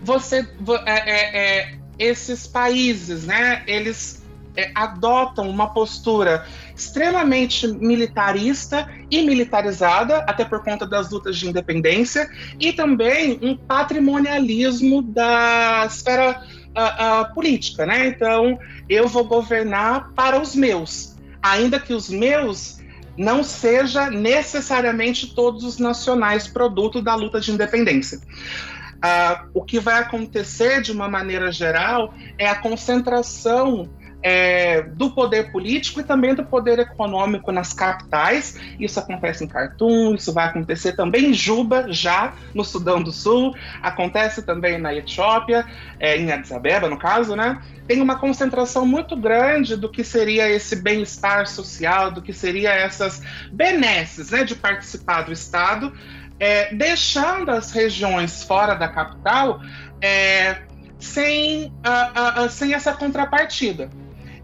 [0.02, 0.46] você,
[0.86, 4.24] é, é, é, esses países, né, eles
[4.56, 12.30] é, adotam uma postura extremamente militarista e militarizada, até por conta das lutas de independência,
[12.58, 18.06] e também um patrimonialismo da esfera uh, uh, política, né?
[18.08, 22.78] Então, eu vou governar para os meus, ainda que os meus
[23.16, 28.20] não seja necessariamente todos os nacionais produto da luta de independência.
[28.98, 33.88] Uh, o que vai acontecer de uma maneira geral é a concentração
[34.22, 38.58] é, do poder político e também do poder econômico nas capitais.
[38.78, 43.54] Isso acontece em Khartoum, isso vai acontecer também em Juba, já no Sudão do Sul,
[43.82, 45.64] acontece também na Etiópia,
[46.00, 47.60] é, em Addis Abeba, no caso, né?
[47.86, 53.22] Tem uma concentração muito grande do que seria esse bem-estar social, do que seria essas
[53.50, 55.92] benesses né, de participar do Estado,
[56.38, 59.60] é, deixando as regiões fora da capital
[60.02, 60.58] é,
[60.98, 61.72] sem,
[62.50, 63.88] sem essa contrapartida.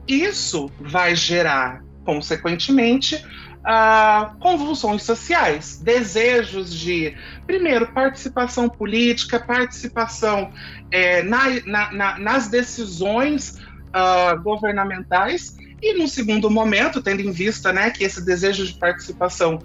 [0.06, 3.16] Isso vai gerar, consequentemente,
[3.64, 10.52] uh, convulsões sociais, desejos de, primeiro, participação política, participação
[10.90, 13.58] é, na, na, na, nas decisões
[13.94, 19.58] uh, governamentais, e, num segundo momento, tendo em vista né, que esse desejo de participação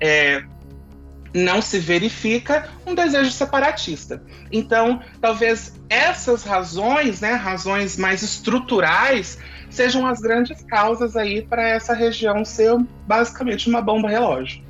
[0.00, 0.44] é,
[1.34, 4.22] não se verifica um desejo separatista.
[4.52, 9.36] Então, talvez essas razões, né, razões mais estruturais,
[9.74, 14.62] sejam as grandes causas aí para essa região ser basicamente uma bomba relógio.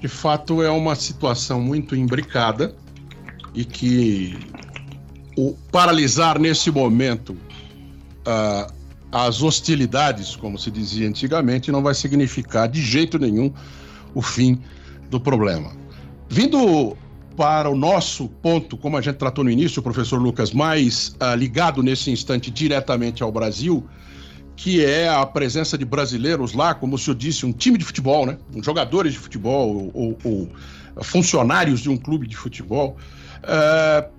[0.00, 2.74] De fato, é uma situação muito imbricada
[3.54, 4.38] e que
[5.36, 8.72] o paralisar nesse momento uh,
[9.10, 13.52] as hostilidades, como se dizia antigamente, não vai significar de jeito nenhum
[14.14, 14.60] o fim
[15.08, 15.72] do problema.
[16.28, 16.96] Vindo
[17.36, 21.36] para o nosso ponto, como a gente tratou no início, o professor Lucas, mais uh,
[21.36, 23.88] ligado nesse instante diretamente ao Brasil,
[24.58, 28.26] que é a presença de brasileiros lá, como o senhor disse, um time de futebol,
[28.26, 28.36] né?
[28.60, 30.48] Jogadores de futebol ou, ou
[31.00, 32.96] funcionários de um clube de futebol.
[33.44, 34.10] Uh,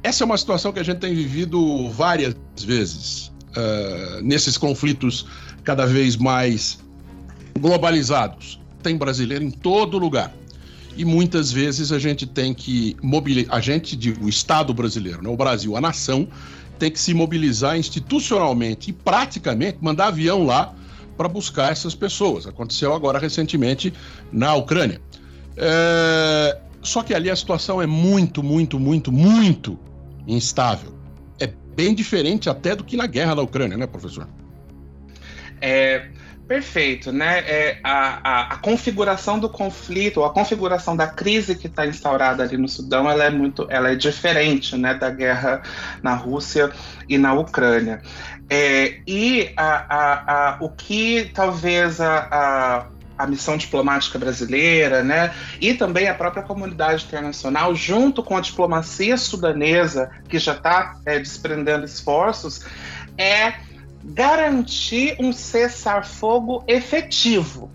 [0.00, 5.26] essa é uma situação que a gente tem vivido várias vezes uh, nesses conflitos
[5.64, 6.78] cada vez mais
[7.58, 8.60] globalizados.
[8.84, 10.32] Tem brasileiro em todo lugar.
[10.96, 15.28] E muitas vezes a gente tem que mobilizar, a gente, digo, o Estado brasileiro, né?
[15.28, 16.28] o Brasil, a nação,
[16.80, 20.74] tem que se mobilizar institucionalmente e praticamente mandar avião lá
[21.16, 22.46] para buscar essas pessoas.
[22.46, 23.92] Aconteceu agora recentemente
[24.32, 25.00] na Ucrânia.
[25.56, 26.58] É...
[26.82, 29.78] Só que ali a situação é muito, muito, muito, muito
[30.26, 31.00] instável
[31.80, 34.28] bem diferente até do que na guerra da Ucrânia, né, professor?
[35.62, 36.10] É,
[36.50, 37.38] perfeito, né?
[37.46, 42.56] É, a, a, a, configuração do conflito, a configuração da crise que está instaurada ali
[42.56, 45.62] no Sudão, ela é muito, ela é diferente, né, da guerra
[46.02, 46.72] na Rússia
[47.08, 48.02] e na Ucrânia.
[48.48, 55.30] É, e a, a, o que talvez a a missão diplomática brasileira, né,
[55.60, 61.18] e também a própria comunidade internacional, junto com a diplomacia sudanesa, que já está é,
[61.18, 62.64] desprendendo esforços,
[63.18, 63.52] é
[64.02, 67.70] garantir um cessar-fogo efetivo.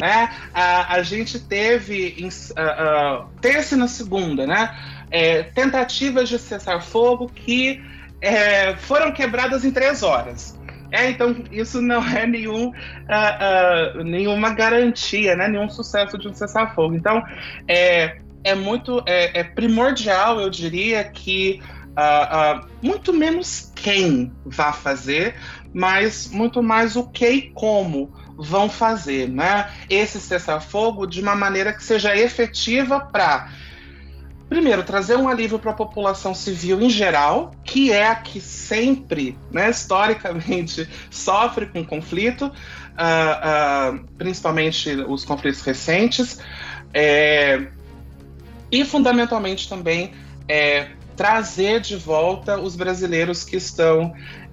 [0.00, 0.30] Né?
[0.52, 4.74] A, a gente teve, em, uh, uh, terça e na segunda, né,
[5.10, 7.80] é, tentativas de cessar-fogo que
[8.20, 10.58] é, foram quebradas em três horas.
[10.92, 12.72] É, então isso não é nenhum, uh,
[14.00, 15.48] uh, nenhuma garantia, né?
[15.48, 16.94] Nenhum sucesso de um cessar-fogo.
[16.94, 17.22] Então,
[17.66, 21.62] é, é muito é, é primordial, eu diria, que
[21.92, 25.34] uh, muito menos quem vá fazer,
[25.72, 29.70] mas muito mais o que e como vão fazer, né?
[29.88, 33.50] Esse cessar-fogo de uma maneira que seja efetiva para
[34.52, 39.34] primeiro, trazer um alívio para a população civil em geral, que é a que sempre,
[39.50, 46.38] né, historicamente, sofre com conflito, uh, uh, principalmente os conflitos recentes,
[46.92, 47.68] é,
[48.70, 50.12] e fundamentalmente também
[50.46, 54.12] é, trazer de volta os brasileiros que estão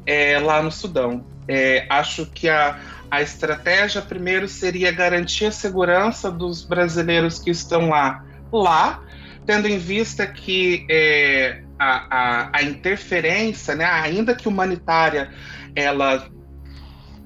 [0.09, 1.23] é, lá no Sudão.
[1.47, 2.79] É, acho que a,
[3.11, 9.03] a estratégia primeiro seria garantir a segurança dos brasileiros que estão lá, lá,
[9.45, 15.31] tendo em vista que é, a, a, a, interferência, né, ainda que humanitária,
[15.75, 16.27] ela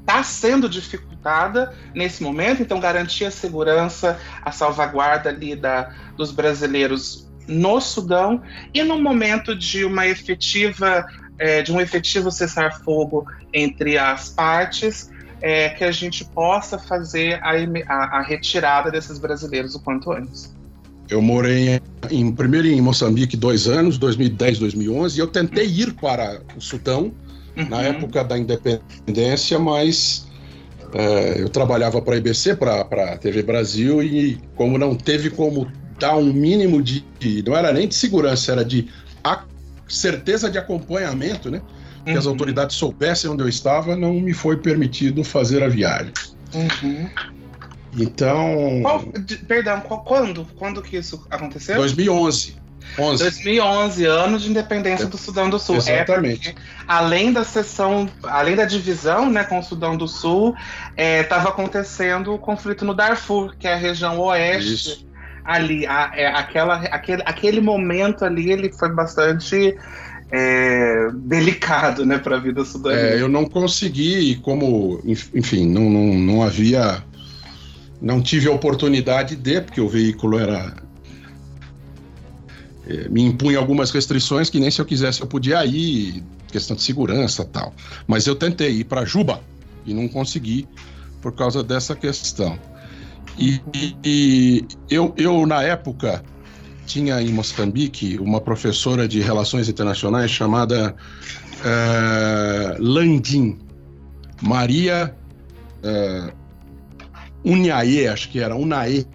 [0.02, 7.32] está sendo dificultada nesse momento, então garantir a segurança, a salvaguarda ali da, dos brasileiros
[7.48, 8.42] no Sudão
[8.74, 11.06] e no momento de uma efetiva
[11.38, 15.12] é, de um efetivo cessar-fogo entre as partes,
[15.42, 17.52] é, que a gente possa fazer a,
[17.88, 20.54] a, a retirada desses brasileiros o quanto antes.
[21.10, 26.42] Eu morei em, primeiro em Moçambique dois anos, 2010, 2011, e eu tentei ir para
[26.56, 27.12] o Sudão
[27.58, 27.70] uhum.
[27.70, 30.28] na época da independência, mas
[30.94, 35.70] é, eu trabalhava para a IBC, para a TV Brasil, e como não teve como
[36.00, 37.04] dar um mínimo de,
[37.46, 38.90] não era nem de segurança, era de
[39.88, 41.62] certeza de acompanhamento, né?
[42.06, 42.18] Que uhum.
[42.18, 46.14] as autoridades soubessem onde eu estava, não me foi permitido fazer a viagem.
[46.54, 47.10] Uhum.
[47.98, 48.82] Então.
[48.82, 49.04] Qual,
[49.48, 50.46] perdão, qual, quando?
[50.56, 51.78] Quando que isso aconteceu?
[51.78, 52.64] 2011.
[53.00, 53.24] 11.
[53.24, 55.78] 2011, ano de independência é, do Sudão do Sul.
[55.78, 56.50] Exatamente.
[56.50, 56.56] É
[56.88, 60.56] além da sessão, além da divisão né, com o Sudão do Sul,
[60.96, 64.74] estava é, acontecendo o conflito no Darfur, que é a região oeste.
[64.74, 65.13] Isso.
[65.44, 69.76] Ali, a, é, aquela, aquele, aquele momento ali, ele foi bastante
[70.32, 73.16] é, delicado né, para a vida sudanesa.
[73.16, 77.04] É, eu não consegui, como, enfim, não, não, não havia
[78.04, 80.76] não tive a oportunidade de, porque o veículo era.
[82.86, 86.22] É, me impunha algumas restrições que nem se eu quisesse eu podia ir,
[86.52, 87.74] questão de segurança tal.
[88.06, 89.40] Mas eu tentei ir para Juba
[89.86, 90.68] e não consegui
[91.22, 92.60] por causa dessa questão.
[93.38, 93.62] E,
[94.04, 96.24] e, eu, eu, na época,
[96.86, 100.96] tinha em Moçambique uma professora de relações internacionais chamada
[101.60, 103.60] uh, Landim,
[104.42, 105.16] Maria.
[105.84, 106.44] Uh,
[107.46, 109.06] Unhaê, acho que era, Unaê.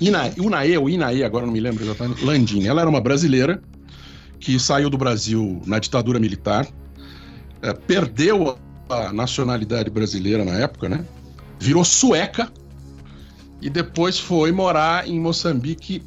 [0.00, 2.66] Ina, Unaê ou Inaê, agora não me lembro exatamente, Landini.
[2.66, 3.62] Ela era uma brasileira
[4.38, 6.66] que saiu do Brasil na ditadura militar,
[7.62, 8.58] é, perdeu
[8.88, 11.04] a nacionalidade brasileira na época, né?
[11.58, 12.50] Virou sueca
[13.60, 16.02] e depois foi morar em Moçambique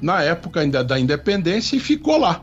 [0.00, 2.42] na época ainda da independência e ficou lá.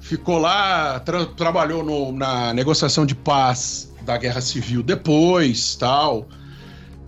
[0.00, 6.28] ficou lá, tra trabalhou no, na negociação de paz da Guerra Civil depois, tal.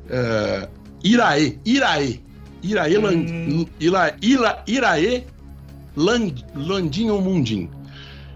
[0.09, 0.69] É,
[1.05, 2.21] Iraê, Iraê,
[2.63, 3.67] Iraê, hum.
[3.79, 5.25] Ila, Ila, Iraê
[5.97, 7.71] Land, Landinho Mundim.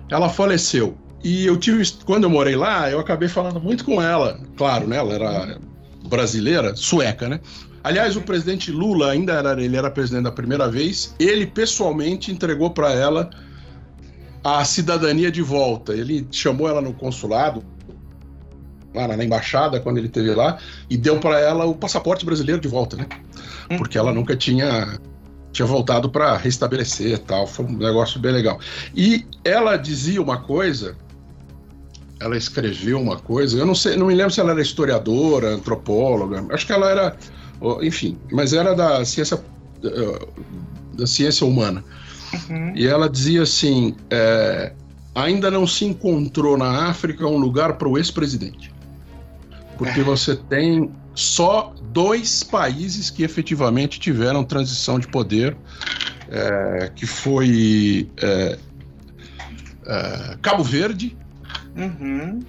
[0.08, 0.96] Ela faleceu.
[1.22, 4.40] E eu tive, quando eu morei lá, eu acabei falando muito com ela.
[4.56, 4.96] Claro, né?
[4.96, 5.58] Ela era
[6.08, 7.40] brasileira, sueca, né?
[7.82, 11.14] Aliás, o presidente Lula ainda era, ele era presidente da primeira vez.
[11.18, 13.30] Ele pessoalmente entregou para ela
[14.44, 15.94] a cidadania de volta.
[15.94, 17.64] Ele chamou ela no consulado,
[18.94, 20.58] lá na embaixada, quando ele esteve lá,
[20.88, 23.06] e deu para ela o passaporte brasileiro de volta, né?
[23.78, 24.98] Porque ela nunca tinha
[25.52, 27.46] tinha voltado para restabelecer tal.
[27.46, 28.60] Foi um negócio bem legal.
[28.94, 30.96] E ela dizia uma coisa,
[32.20, 36.44] ela escreveu uma coisa, eu não sei, não me lembro se ela era historiadora, antropóloga,
[36.50, 37.16] acho que ela era,
[37.82, 39.42] enfim, mas era da ciência
[40.92, 41.84] da ciência humana.
[42.48, 42.72] Uhum.
[42.76, 44.72] E ela dizia assim: é,
[45.14, 48.72] ainda não se encontrou na África um lugar para o ex-presidente.
[49.76, 50.04] Porque é.
[50.04, 55.56] você tem só dois países que efetivamente tiveram transição de poder,
[56.28, 58.58] é, que foi é,
[59.86, 61.16] é, Cabo Verde
[61.76, 62.40] uhum.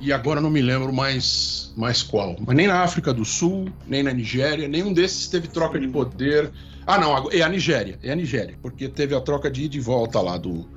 [0.00, 2.36] E agora não me lembro mais, mais qual.
[2.44, 6.50] Mas nem na África do Sul, nem na Nigéria, nenhum desses teve troca de poder.
[6.86, 9.80] Ah, não, é a Nigéria, é a Nigéria, porque teve a troca de ida e
[9.80, 10.68] volta lá do.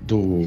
[0.00, 0.46] do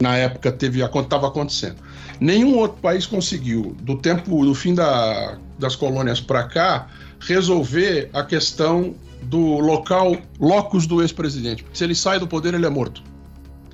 [0.00, 1.76] na época teve a estava acontecendo.
[2.20, 6.88] Nenhum outro país conseguiu, do tempo do fim da, das colônias para cá,
[7.20, 11.64] resolver a questão do local, locus do ex-presidente.
[11.72, 13.02] Se ele sai do poder, ele é morto.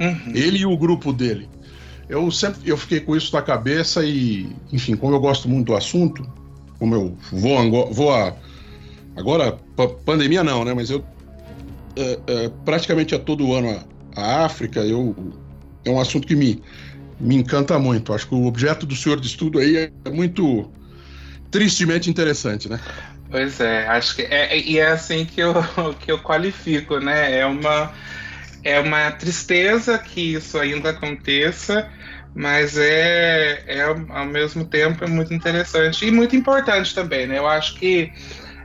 [0.00, 0.32] Uhum.
[0.34, 1.48] Ele e o grupo dele.
[2.12, 5.74] Eu sempre eu fiquei com isso na cabeça e, enfim, como eu gosto muito do
[5.74, 6.30] assunto,
[6.78, 8.36] como eu vou, vou a,
[9.16, 9.58] agora,
[10.04, 10.74] pandemia não, né?
[10.74, 11.02] Mas eu
[11.96, 13.82] é, é, praticamente a todo ano
[14.14, 15.16] a, a África, eu
[15.86, 16.62] é um assunto que me,
[17.18, 18.12] me encanta muito.
[18.12, 20.70] Acho que o objeto do senhor de estudo aí é muito
[21.50, 22.78] tristemente interessante, né?
[23.30, 25.54] Pois é, acho que é, e é assim que eu,
[25.98, 27.38] que eu qualifico, né?
[27.38, 27.90] É uma,
[28.62, 31.88] é uma tristeza que isso ainda aconteça,
[32.34, 37.38] mas é, é ao mesmo tempo é muito interessante e muito importante também, né?
[37.38, 38.10] Eu acho que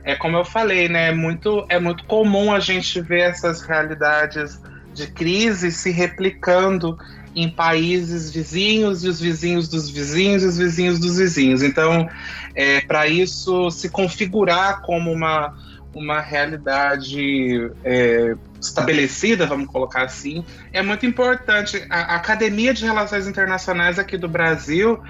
[0.04, 1.08] é como eu falei, né?
[1.08, 4.60] É muito, é muito comum a gente ver essas realidades
[4.94, 6.98] de crise se replicando
[7.36, 11.62] em países vizinhos e os vizinhos dos vizinhos e os vizinhos dos vizinhos.
[11.62, 12.08] Então,
[12.54, 15.54] é, para isso se configurar como uma,
[15.94, 21.84] uma realidade é, estabelecida, vamos colocar assim, é muito importante.
[21.88, 25.00] A Academia de Relações Internacionais aqui do Brasil,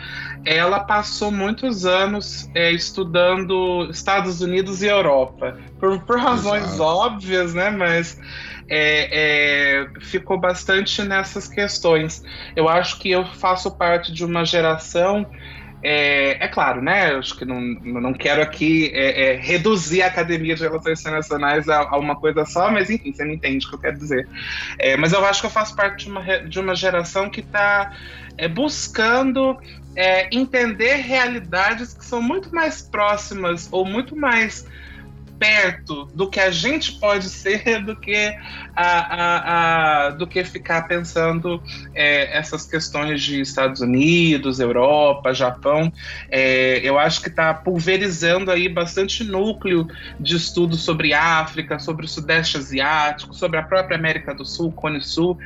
[0.45, 6.83] ela passou muitos anos é, estudando Estados Unidos e Europa, por, por razões Exato.
[6.83, 7.71] óbvias, né?
[7.71, 8.19] Mas
[8.69, 9.09] é,
[9.81, 12.23] é, ficou bastante nessas questões.
[12.55, 15.27] Eu acho que eu faço parte de uma geração.
[15.83, 17.13] É, é claro, né?
[17.13, 21.69] Eu acho que não, não quero aqui é, é, reduzir a Academia de Relações Internacionais
[21.69, 24.29] a, a, uma coisa só, mas enfim, você me entende o que eu quero dizer.
[24.79, 27.93] É, mas eu acho que eu faço parte de uma, de uma geração que está
[28.55, 29.59] buscando
[30.31, 34.65] entender realidades que são muito mais próximas ou muito mais
[35.39, 38.35] perto do que a gente pode ser do que,
[38.75, 41.63] a, a, a do que ficar pensando
[41.95, 45.93] é, essas questões de Estados Unidos, Europa, Japão.
[46.31, 49.87] É, eu acho que está pulverizando aí bastante núcleo
[50.19, 55.01] de estudos sobre África, sobre o Sudeste Asiático, sobre a própria América do Sul, Cone
[55.01, 55.39] Sul.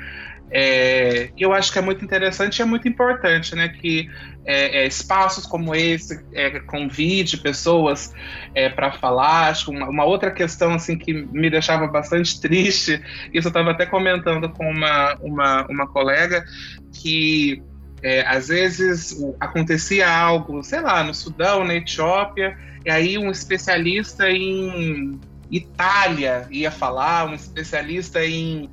[0.55, 4.11] É, eu acho que é muito interessante e é muito importante, né, que
[4.45, 8.13] é, é, espaços como esse é, convide pessoas
[8.55, 9.49] é, para falar.
[9.49, 13.87] Acho uma, uma, outra questão assim que me deixava bastante triste, isso eu estava até
[13.87, 16.45] comentando com uma, uma, uma colega,
[16.93, 17.63] que
[18.03, 24.29] é, às vezes acontecia algo, sei lá, no Sudão, na Etiópia, e aí um especialista
[24.29, 25.19] em
[25.51, 28.69] Itália ia falar, um especialista em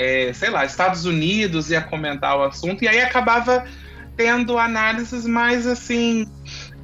[0.00, 3.66] é, sei lá, Estados Unidos ia comentar o assunto, e aí acabava
[4.16, 6.26] tendo análises mais assim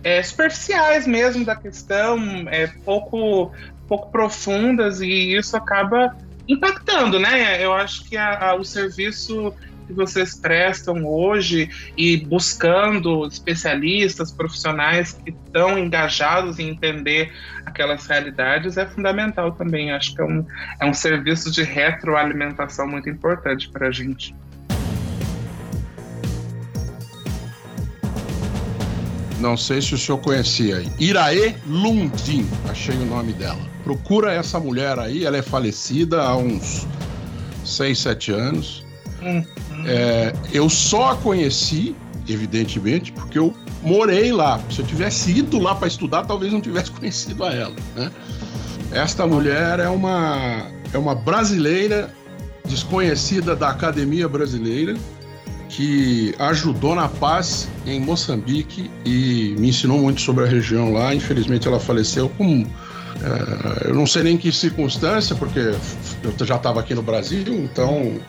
[0.05, 2.19] é, superficiais mesmo da questão,
[2.51, 3.51] é, pouco,
[3.89, 6.15] pouco profundas, e isso acaba
[6.47, 7.65] impactando, né?
[7.65, 9.55] Eu acho que a, a, o serviço
[9.87, 17.33] que vocês prestam hoje e buscando especialistas, profissionais que estão engajados em entender
[17.65, 19.93] aquelas realidades é fundamental também.
[19.93, 20.47] Acho que é um,
[20.81, 24.35] é um serviço de retroalimentação muito importante para a gente.
[29.39, 30.83] Não sei se o senhor conhecia.
[30.99, 33.61] Iraê Lundin, achei o nome dela.
[33.85, 36.87] Procura essa mulher aí, ela é falecida há uns
[37.65, 38.85] 6, 7 anos.
[39.87, 41.95] É, eu só a conheci,
[42.29, 44.61] evidentemente, porque eu morei lá.
[44.71, 47.77] Se eu tivesse ido lá para estudar, talvez não tivesse conhecido a ela.
[47.95, 48.11] Né?
[48.91, 52.13] Esta mulher é uma, é uma brasileira
[52.65, 54.97] desconhecida da Academia Brasileira
[55.69, 61.15] que ajudou na paz em Moçambique e me ensinou muito sobre a região lá.
[61.15, 62.67] Infelizmente, ela faleceu com.
[63.23, 68.21] É, eu não sei nem que circunstância, porque eu já estava aqui no Brasil, então.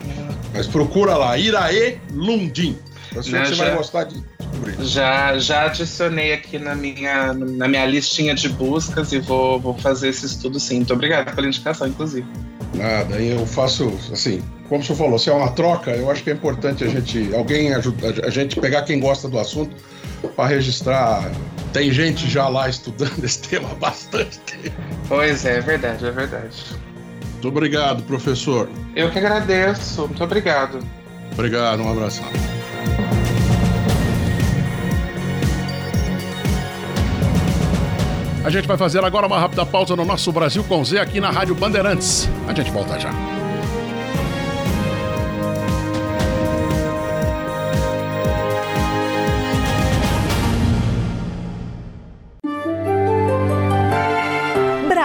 [0.52, 2.76] Mas procura lá, Iraê Lundim.
[3.12, 4.76] Você, Não, você já- vai gostar de descobrir.
[4.84, 10.08] Já, já adicionei aqui na minha, na minha listinha de buscas e vou, vou fazer
[10.08, 10.76] esse estudo sim.
[10.76, 12.26] Muito obrigado pela indicação, inclusive.
[12.74, 16.34] Nada, eu faço assim, como você falou, se é uma troca, eu acho que é
[16.34, 19.74] importante a gente, alguém ajuda, a gente pegar quem gosta do assunto
[20.34, 21.30] para registrar.
[21.72, 24.76] Tem gente já lá estudando esse tema há bastante tempo.
[25.08, 26.64] Pois é, é verdade, é verdade.
[27.32, 28.68] Muito obrigado, professor.
[28.96, 30.80] Eu que agradeço, muito obrigado.
[31.32, 32.22] Obrigado, um abraço.
[38.44, 41.30] A gente vai fazer agora uma rápida pausa no nosso Brasil com Z aqui na
[41.30, 42.28] Rádio Bandeirantes.
[42.48, 43.10] A gente volta já.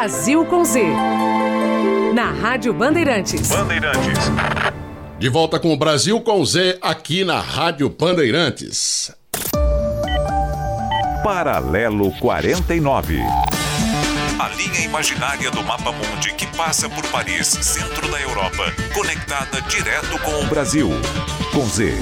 [0.03, 0.83] Brasil com Z.
[2.13, 3.47] Na Rádio Bandeirantes.
[3.47, 4.19] Bandeirantes.
[5.17, 9.15] De volta com o Brasil com Z aqui na Rádio Bandeirantes.
[11.23, 13.17] Paralelo 49.
[14.39, 20.19] A linha imaginária do mapa mundi que passa por Paris, centro da Europa, conectada direto
[20.19, 20.89] com o Brasil.
[21.53, 21.93] Com Z.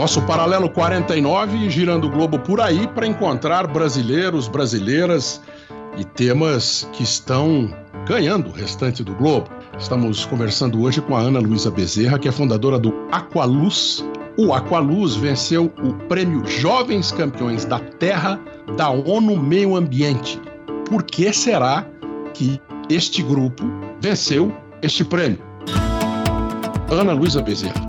[0.00, 5.42] Nosso paralelo 49, girando o globo por aí para encontrar brasileiros, brasileiras
[5.98, 7.70] e temas que estão
[8.06, 9.50] ganhando o restante do globo.
[9.78, 14.02] Estamos conversando hoje com a Ana Luísa Bezerra, que é fundadora do Aqualuz.
[14.38, 18.40] O Aqualuz venceu o prêmio Jovens Campeões da Terra
[18.78, 20.40] da ONU Meio Ambiente.
[20.88, 21.84] Por que será
[22.32, 23.64] que este grupo
[24.00, 25.40] venceu este prêmio?
[26.90, 27.84] Ana Luísa Bezerra,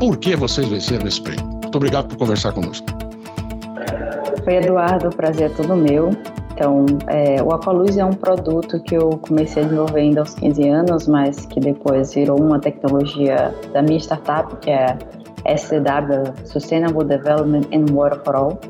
[0.00, 1.51] por que vocês venceram esse prêmio?
[1.72, 2.86] Muito obrigado por conversar conosco.
[4.46, 6.10] Oi, Eduardo, o prazer é todo meu.
[6.52, 10.68] Então, é, o Aqualuz é um produto que eu comecei a desenvolver ainda aos 15
[10.68, 14.98] anos, mas que depois virou uma tecnologia da minha startup, que é
[15.46, 18.60] SDW, Sustainable Development and Water for All.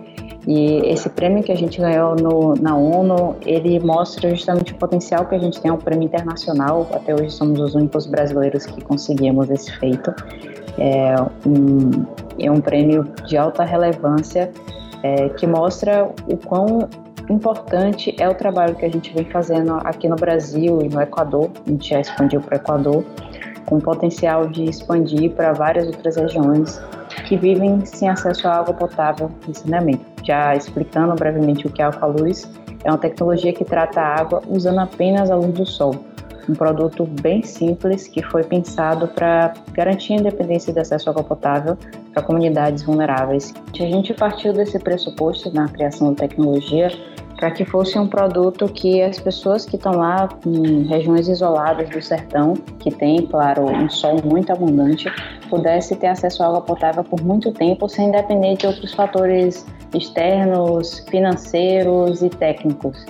[0.47, 5.27] E esse prêmio que a gente ganhou no, na ONU, ele mostra justamente o potencial
[5.27, 6.87] que a gente tem, é um prêmio internacional.
[6.93, 10.15] Até hoje somos os únicos brasileiros que conseguimos esse feito.
[10.79, 11.15] É
[11.47, 12.05] um,
[12.39, 14.51] é um prêmio de alta relevância
[15.03, 16.89] é, que mostra o quão
[17.29, 21.51] importante é o trabalho que a gente vem fazendo aqui no Brasil e no Equador.
[21.67, 23.05] A gente já expandiu para o Equador,
[23.67, 26.81] com potencial de expandir para várias outras regiões
[27.27, 30.05] que vivem sem acesso à água potável e saneamento.
[30.25, 32.51] Já explicando brevemente o que é a Aqualuz,
[32.85, 35.95] é uma tecnologia que trata a água usando apenas a luz do sol.
[36.49, 41.25] Um produto bem simples que foi pensado para garantir a independência de acesso à água
[41.25, 41.77] potável
[42.13, 43.55] para comunidades vulneráveis.
[43.73, 46.91] A gente partiu desse pressuposto na criação da tecnologia
[47.43, 52.01] para que fosse um produto que as pessoas que estão lá em regiões isoladas do
[52.01, 55.11] sertão, que tem, claro, um sol muito abundante,
[55.51, 61.05] pudesse ter acesso à água potável por muito tempo sem depender de outros fatores externos,
[61.11, 63.05] financeiros e técnicos.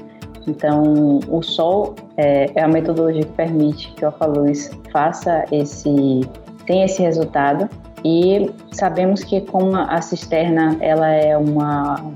[0.47, 6.21] Então, o sol é, é a metodologia que permite que o Aqualuz faça esse,
[6.67, 7.69] tenha esse resultado.
[8.05, 12.13] E sabemos que como a cisterna ela é uma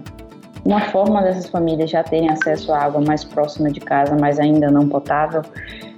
[0.64, 4.68] uma forma dessas famílias já terem acesso à água mais próxima de casa, mas ainda
[4.68, 5.42] não potável,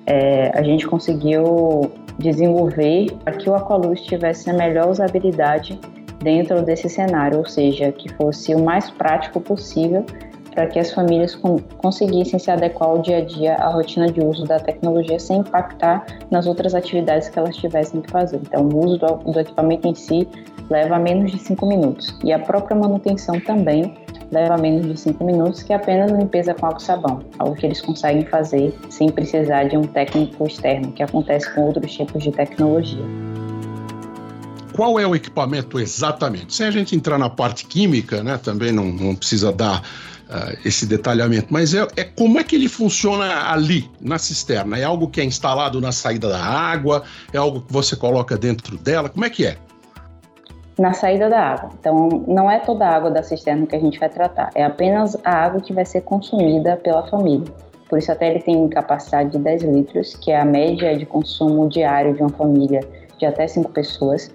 [0.05, 5.81] é, a gente conseguiu desenvolver para que o Aqualuz tivesse a melhor usabilidade
[6.23, 10.05] dentro desse cenário, ou seja, que fosse o mais prático possível
[10.59, 14.21] para que as famílias con conseguissem se adequar ao dia a dia à rotina de
[14.21, 18.41] uso da tecnologia sem impactar nas outras atividades que elas tivessem que fazer.
[18.43, 20.27] Então, o uso do, equipamento em si
[20.69, 23.95] leva menos de 5 minutos e a própria manutenção também
[24.33, 27.65] leva menos de 5 minutos, que é apenas limpeza com água e sabão, algo que
[27.65, 32.33] eles conseguem fazer sem precisar de um técnico externo, que acontece com outros tipos de
[32.33, 33.05] tecnologia.
[34.75, 36.53] Qual é o equipamento exatamente?
[36.55, 38.39] Sem a gente entrar na parte química, né?
[38.39, 39.83] Também não, não precisa dar
[40.29, 44.79] uh, esse detalhamento, mas é, é como é que ele funciona ali, na cisterna?
[44.79, 47.03] É algo que é instalado na saída da água?
[47.33, 49.09] É algo que você coloca dentro dela?
[49.09, 49.57] Como é que é?
[50.79, 51.71] na saída da água.
[51.79, 55.17] Então, não é toda a água da cisterna que a gente vai tratar, é apenas
[55.25, 57.53] a água que vai ser consumida pela família.
[57.89, 61.69] Por isso até ele tem capacidade de 10 litros, que é a média de consumo
[61.69, 62.81] diário de uma família
[63.19, 64.33] de até 5 pessoas.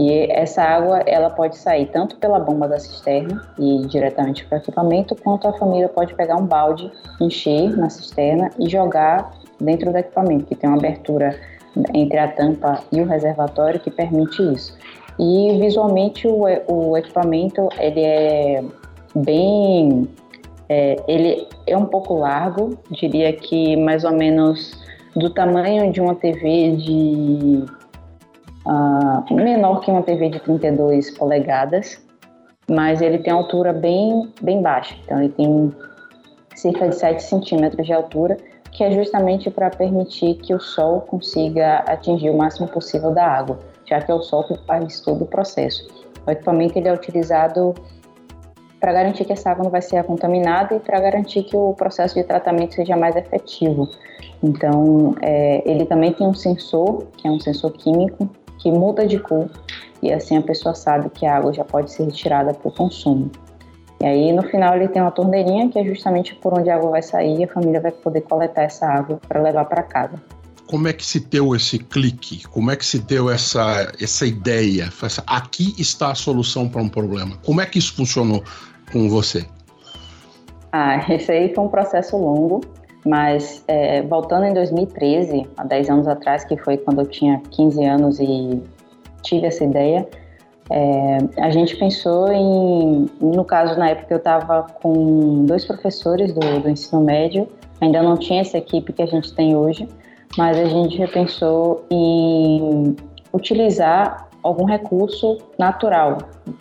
[0.00, 4.58] E essa água ela pode sair tanto pela bomba da cisterna e diretamente para o
[4.62, 6.90] equipamento, quanto a família pode pegar um balde,
[7.20, 9.30] encher na cisterna e jogar
[9.60, 11.38] dentro do equipamento, que tem uma abertura
[11.92, 14.74] entre a tampa e o reservatório que permite isso.
[15.18, 18.64] E visualmente o, o equipamento ele é
[19.14, 20.08] bem,
[20.66, 24.82] é, ele é um pouco largo, diria que mais ou menos
[25.14, 27.79] do tamanho de uma TV de
[28.66, 32.00] uh, menor que uma TV de 32 polegadas,
[32.68, 35.74] mas ele tem altura bem bem baixa, então ele tem
[36.54, 38.36] cerca de 7 centímetros de altura
[38.72, 43.58] que é justamente para permitir que o sol consiga atingir o máximo possível da água,
[43.84, 45.88] já que é o sol que faz todo o processo.
[46.26, 47.74] O equipamento ele é utilizado
[48.78, 52.14] para garantir que essa água não vai ser contaminada e para garantir que o processo
[52.14, 53.88] de tratamento seja mais efetivo.
[54.42, 58.28] Então, é, ele também tem um sensor, que é um sensor químico,
[58.60, 59.50] que muda de cor
[60.02, 63.30] e assim a pessoa sabe que a água já pode ser retirada para o consumo.
[64.00, 66.90] E aí no final ele tem uma torneirinha que é justamente por onde a água
[66.90, 70.22] vai sair e a família vai poder coletar essa água para levar para casa.
[70.66, 72.46] Como é que se deu esse clique?
[72.48, 74.88] Como é que se deu essa, essa ideia?
[75.02, 77.36] Essa, aqui está a solução para um problema.
[77.44, 78.42] Como é que isso funcionou
[78.92, 79.44] com você?
[80.72, 82.60] Ah, esse aí foi um processo longo,
[83.04, 87.84] mas é, voltando em 2013, há 10 anos atrás, que foi quando eu tinha 15
[87.84, 88.62] anos e
[89.22, 90.06] tive essa ideia,
[90.70, 96.60] é, a gente pensou em, no caso, na época eu estava com dois professores do,
[96.60, 97.48] do, ensino médio,
[97.80, 99.88] ainda não tinha essa equipe que a gente tem hoje,
[100.38, 102.94] mas a gente pensou em
[103.32, 106.18] utilizar algum recurso natural,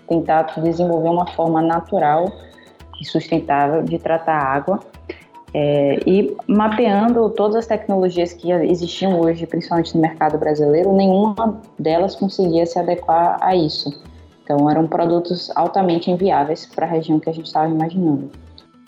[0.08, 2.26] tentar desenvolver uma forma natural
[3.00, 4.80] e sustentável de tratar a água
[5.54, 12.16] é, e mapeando todas as tecnologias que existiam hoje, principalmente no mercado brasileiro, nenhuma delas
[12.16, 14.02] conseguia se adequar a isso.
[14.44, 18.30] Então, eram produtos altamente inviáveis para a região que a gente estava imaginando.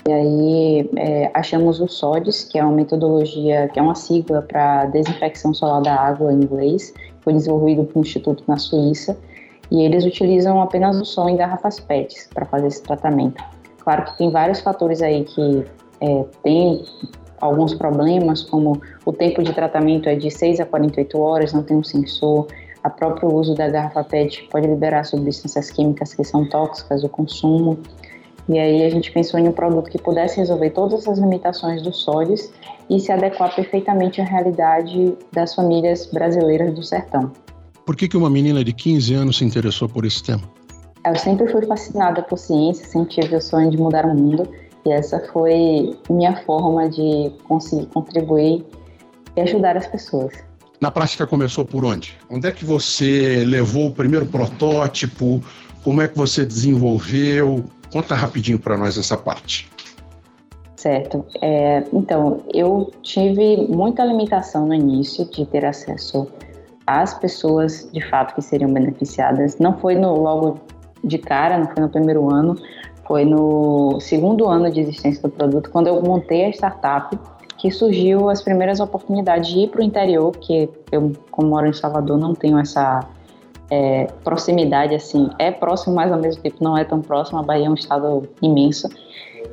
[0.08, 4.86] E aí é, achamos o SODES, que é uma metodologia, que é uma sigla para
[4.86, 9.16] desinfecção solar da água em inglês, foi desenvolvido por um instituto na Suíça,
[9.70, 13.44] e eles utilizam apenas o sol em garrafas PETs para fazer esse tratamento.
[13.84, 15.64] Claro que tem vários fatores aí que
[16.02, 16.84] é, tem
[17.40, 21.78] alguns problemas, como o tempo de tratamento é de 6 a 48 horas, não tem
[21.78, 22.48] um sensor,
[22.84, 27.78] a próprio uso da garrafa PET pode liberar substâncias químicas que são tóxicas, o consumo.
[28.50, 31.98] E aí a gente pensou em um produto que pudesse resolver todas essas limitações dos
[31.98, 32.52] sólidos
[32.90, 37.32] e se adequar perfeitamente à realidade das famílias brasileiras do sertão.
[37.86, 40.42] Por que, que uma menina de 15 anos se interessou por esse tema?
[41.06, 44.48] Eu sempre fui fascinada por ciência, tive o sonho de mudar o mundo
[44.86, 48.66] e essa foi minha forma de conseguir contribuir
[49.36, 50.34] e ajudar as pessoas.
[50.80, 52.18] Na prática começou por onde?
[52.30, 55.42] Onde é que você levou o primeiro protótipo?
[55.84, 57.64] Como é que você desenvolveu?
[57.92, 59.70] Conta rapidinho para nós essa parte.
[60.76, 61.24] Certo.
[61.40, 66.28] É, então, eu tive muita limitação no início de ter acesso
[66.88, 69.60] às pessoas de fato que seriam beneficiadas.
[69.60, 70.60] Não foi no, logo
[71.04, 72.58] de cara, não foi no primeiro ano,
[73.12, 77.20] foi no segundo ano de existência do produto, quando eu montei a startup,
[77.58, 81.74] que surgiu as primeiras oportunidades de ir para o interior, que eu, como moro em
[81.74, 83.06] Salvador, não tenho essa
[83.70, 85.30] é, proximidade assim.
[85.38, 87.40] É próximo, mas ao mesmo tempo não é tão próximo.
[87.40, 88.88] A Bahia é um estado imenso.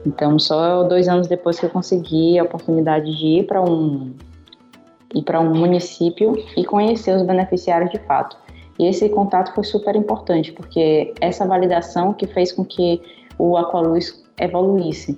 [0.06, 4.14] Então, só dois anos depois que eu consegui a oportunidade de ir para um
[5.12, 8.36] ir para um município e conhecer os beneficiários de fato.
[8.78, 13.02] E esse contato foi super importante, porque essa validação que fez com que
[13.38, 15.16] o Aqualuz evoluísse.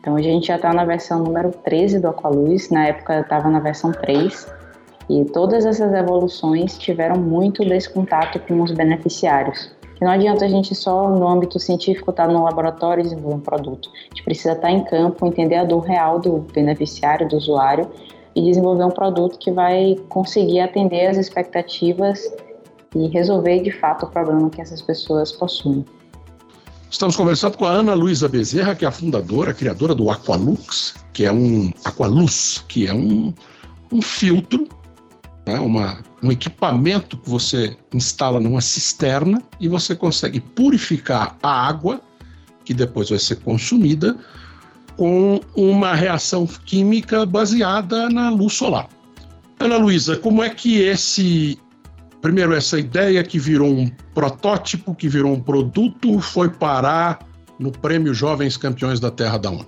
[0.00, 3.60] Então a gente já está na versão número 13 do Aqualuz, na época estava na
[3.60, 4.46] versão 3,
[5.10, 9.70] e todas essas evoluções tiveram muito desse contato com os beneficiários.
[10.00, 13.36] E não adianta a gente só no âmbito científico estar tá no laboratório e desenvolver
[13.36, 13.90] um produto.
[13.92, 17.90] A gente precisa estar tá em campo, entender a dor real do beneficiário, do usuário
[18.34, 22.32] e desenvolver um produto que vai conseguir atender as expectativas
[22.94, 25.84] e resolver de fato o problema que essas pessoas possuem.
[26.90, 30.94] Estamos conversando com a Ana Luísa Bezerra, que é a fundadora, a criadora do Aqualux,
[31.12, 33.32] que é um Aqualuz, que é um,
[33.92, 34.66] um filtro,
[35.46, 42.00] né, uma, um equipamento que você instala numa cisterna e você consegue purificar a água,
[42.64, 44.16] que depois vai ser consumida,
[44.96, 48.88] com uma reação química baseada na luz solar.
[49.60, 51.58] Ana Luísa, como é que esse
[52.20, 57.20] Primeiro, essa ideia que virou um protótipo, que virou um produto, foi parar
[57.58, 59.66] no Prêmio Jovens Campeões da Terra da ONU.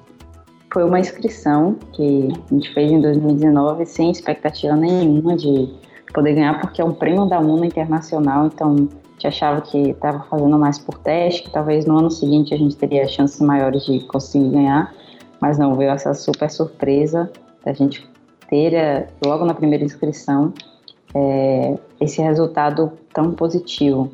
[0.73, 5.69] foi uma inscrição que a gente fez em 2019 sem expectativa nenhuma de
[6.13, 10.25] poder ganhar, porque é um prêmio da UNA Internacional, então a gente achava que estava
[10.31, 14.01] fazendo mais por teste, que talvez no ano seguinte a gente teria chances maiores de
[14.07, 14.93] conseguir ganhar,
[15.41, 17.31] mas não, veio essa super surpresa
[17.65, 18.09] da gente
[18.49, 20.53] ter, eh, logo na primeira inscrição,
[21.15, 24.11] é, esse resultado tão positivo.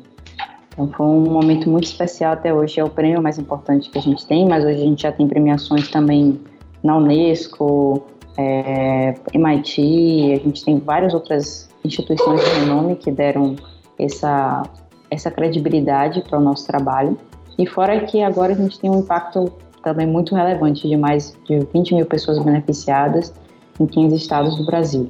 [0.73, 4.01] Então foi um momento muito especial até hoje, é o prêmio mais importante que a
[4.01, 6.39] gente tem, mas hoje a gente já tem premiações também
[6.83, 8.05] na Unesco,
[8.37, 13.55] é, MIT, a gente tem várias outras instituições de renome que deram
[13.97, 14.63] essa,
[15.09, 17.17] essa credibilidade para o nosso trabalho.
[17.57, 21.59] E fora que agora a gente tem um impacto também muito relevante de mais de
[21.73, 23.33] 20 mil pessoas beneficiadas
[23.79, 25.07] em 15 estados do Brasil.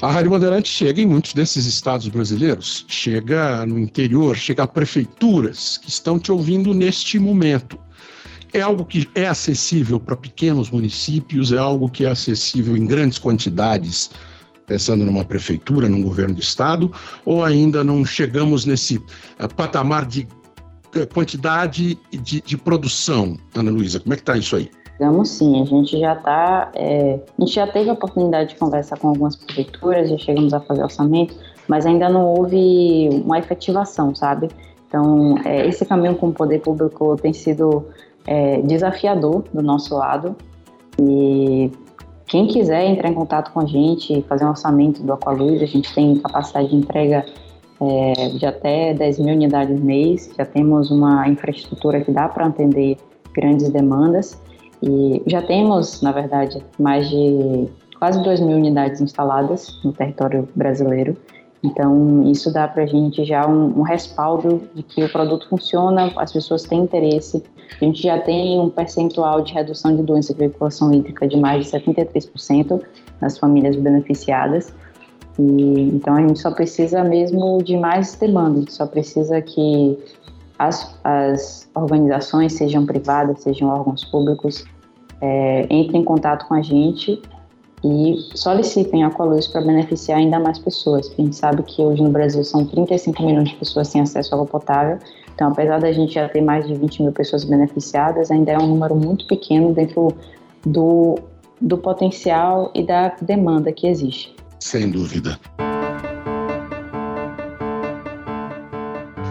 [0.00, 5.76] A Rádio Bandeirante chega em muitos desses estados brasileiros, chega no interior, chega a prefeituras
[5.76, 7.76] que estão te ouvindo neste momento.
[8.52, 13.18] É algo que é acessível para pequenos municípios, é algo que é acessível em grandes
[13.18, 14.12] quantidades,
[14.68, 16.92] pensando numa prefeitura, num governo de estado,
[17.24, 20.28] ou ainda não chegamos nesse uh, patamar de
[20.94, 23.98] uh, quantidade de, de produção, Ana Luísa?
[23.98, 24.70] Como é que está isso aí?
[24.98, 26.72] Digamos sim, a gente já está.
[26.74, 30.60] É, a gente já teve a oportunidade de conversar com algumas prefeituras, já chegamos a
[30.60, 31.36] fazer orçamento,
[31.68, 34.48] mas ainda não houve uma efetivação, sabe?
[34.88, 37.86] Então, é, esse caminho com o poder público tem sido
[38.26, 40.34] é, desafiador do nosso lado
[41.00, 41.70] e
[42.26, 45.94] quem quiser entrar em contato com a gente, fazer um orçamento do Aqualuz, a gente
[45.94, 47.24] tem capacidade de entrega
[47.80, 52.98] é, de até 10 mil unidades mês, já temos uma infraestrutura que dá para atender
[53.32, 54.38] grandes demandas.
[54.82, 57.68] E já temos, na verdade, mais de
[57.98, 61.16] quase 2 mil unidades instaladas no território brasileiro.
[61.62, 66.12] Então, isso dá para a gente já um, um, respaldo de que o produto funciona,
[66.16, 67.42] as pessoas têm interesse.
[67.80, 71.66] A gente já tem um percentual de redução de doença de veiculação hídrica de mais
[71.66, 72.80] de 73%
[73.20, 74.72] nas famílias beneficiadas.
[75.36, 79.98] E, então, a gente só precisa mesmo de mais demanda, só precisa que
[80.58, 84.64] as, as organizações, sejam privadas, sejam órgãos públicos,
[85.20, 87.20] é, entrem em contato com a gente
[87.84, 91.10] e solicitem a Aqualuz para beneficiar ainda mais pessoas.
[91.16, 94.38] A gente sabe que hoje no Brasil são 35 milhões de pessoas sem acesso à
[94.38, 94.98] água potável,
[95.34, 98.66] então apesar da gente já ter mais de 20 mil pessoas beneficiadas, ainda é um
[98.66, 100.12] número muito pequeno dentro
[100.66, 101.20] do,
[101.60, 104.34] do potencial e da demanda que existe.
[104.58, 105.38] Sem dúvida.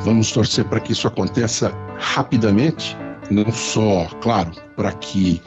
[0.07, 2.95] Vamos torcer para que isso aconteça rapidamente,
[3.29, 5.41] não só, claro, para que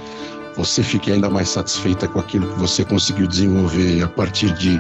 [0.55, 4.79] você fique ainda mais satisfeita com aquilo que você conseguiu desenvolver a partir de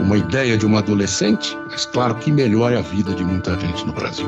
[0.00, 3.92] uma ideia de uma adolescente, mas claro que melhore a vida de muita gente no
[3.92, 4.26] Brasil.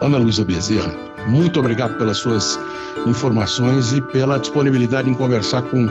[0.00, 0.90] Ana Luísa Bezerra,
[1.28, 2.58] muito obrigado pelas suas
[3.06, 5.84] informações e pela disponibilidade em conversar com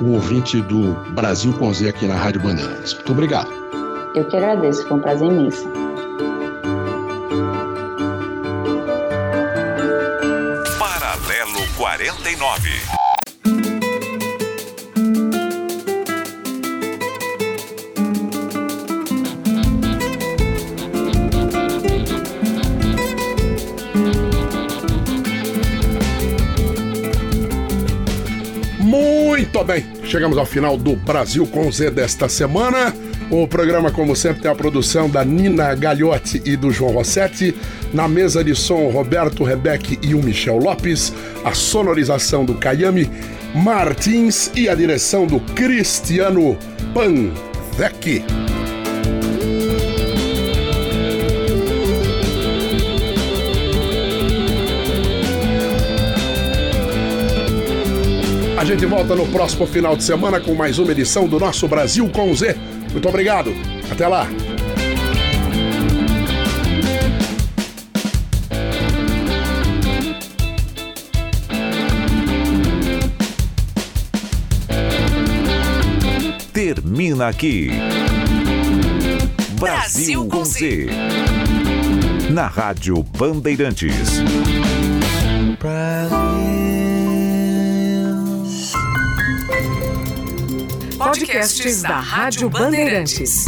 [0.00, 2.94] o ouvinte do Brasil com Z aqui na Rádio Bandeirantes.
[2.94, 3.50] Muito obrigado.
[4.14, 5.89] Eu que agradeço, foi um prazer imenso.
[12.36, 12.70] 49.
[28.78, 33.09] Muito bem, chegamos ao final do Brasil com Z desta semana.
[33.30, 37.54] O programa, como sempre, tem a produção da Nina Gagliotti e do João Rossetti.
[37.94, 41.12] Na mesa de som, Roberto Rebeck e o Michel Lopes.
[41.44, 43.08] A sonorização do Caiame
[43.54, 46.58] Martins e a direção do Cristiano
[46.92, 48.24] Panvec.
[58.58, 62.08] A gente volta no próximo final de semana com mais uma edição do nosso Brasil
[62.08, 62.56] com Z.
[62.92, 63.52] Muito obrigado.
[63.90, 64.26] Até lá.
[76.52, 77.70] Termina aqui.
[79.58, 80.88] Brasil com Z.
[82.30, 84.20] Na Rádio Bandeirantes.
[91.10, 93.46] Podcasts da Rádio Bandeirantes.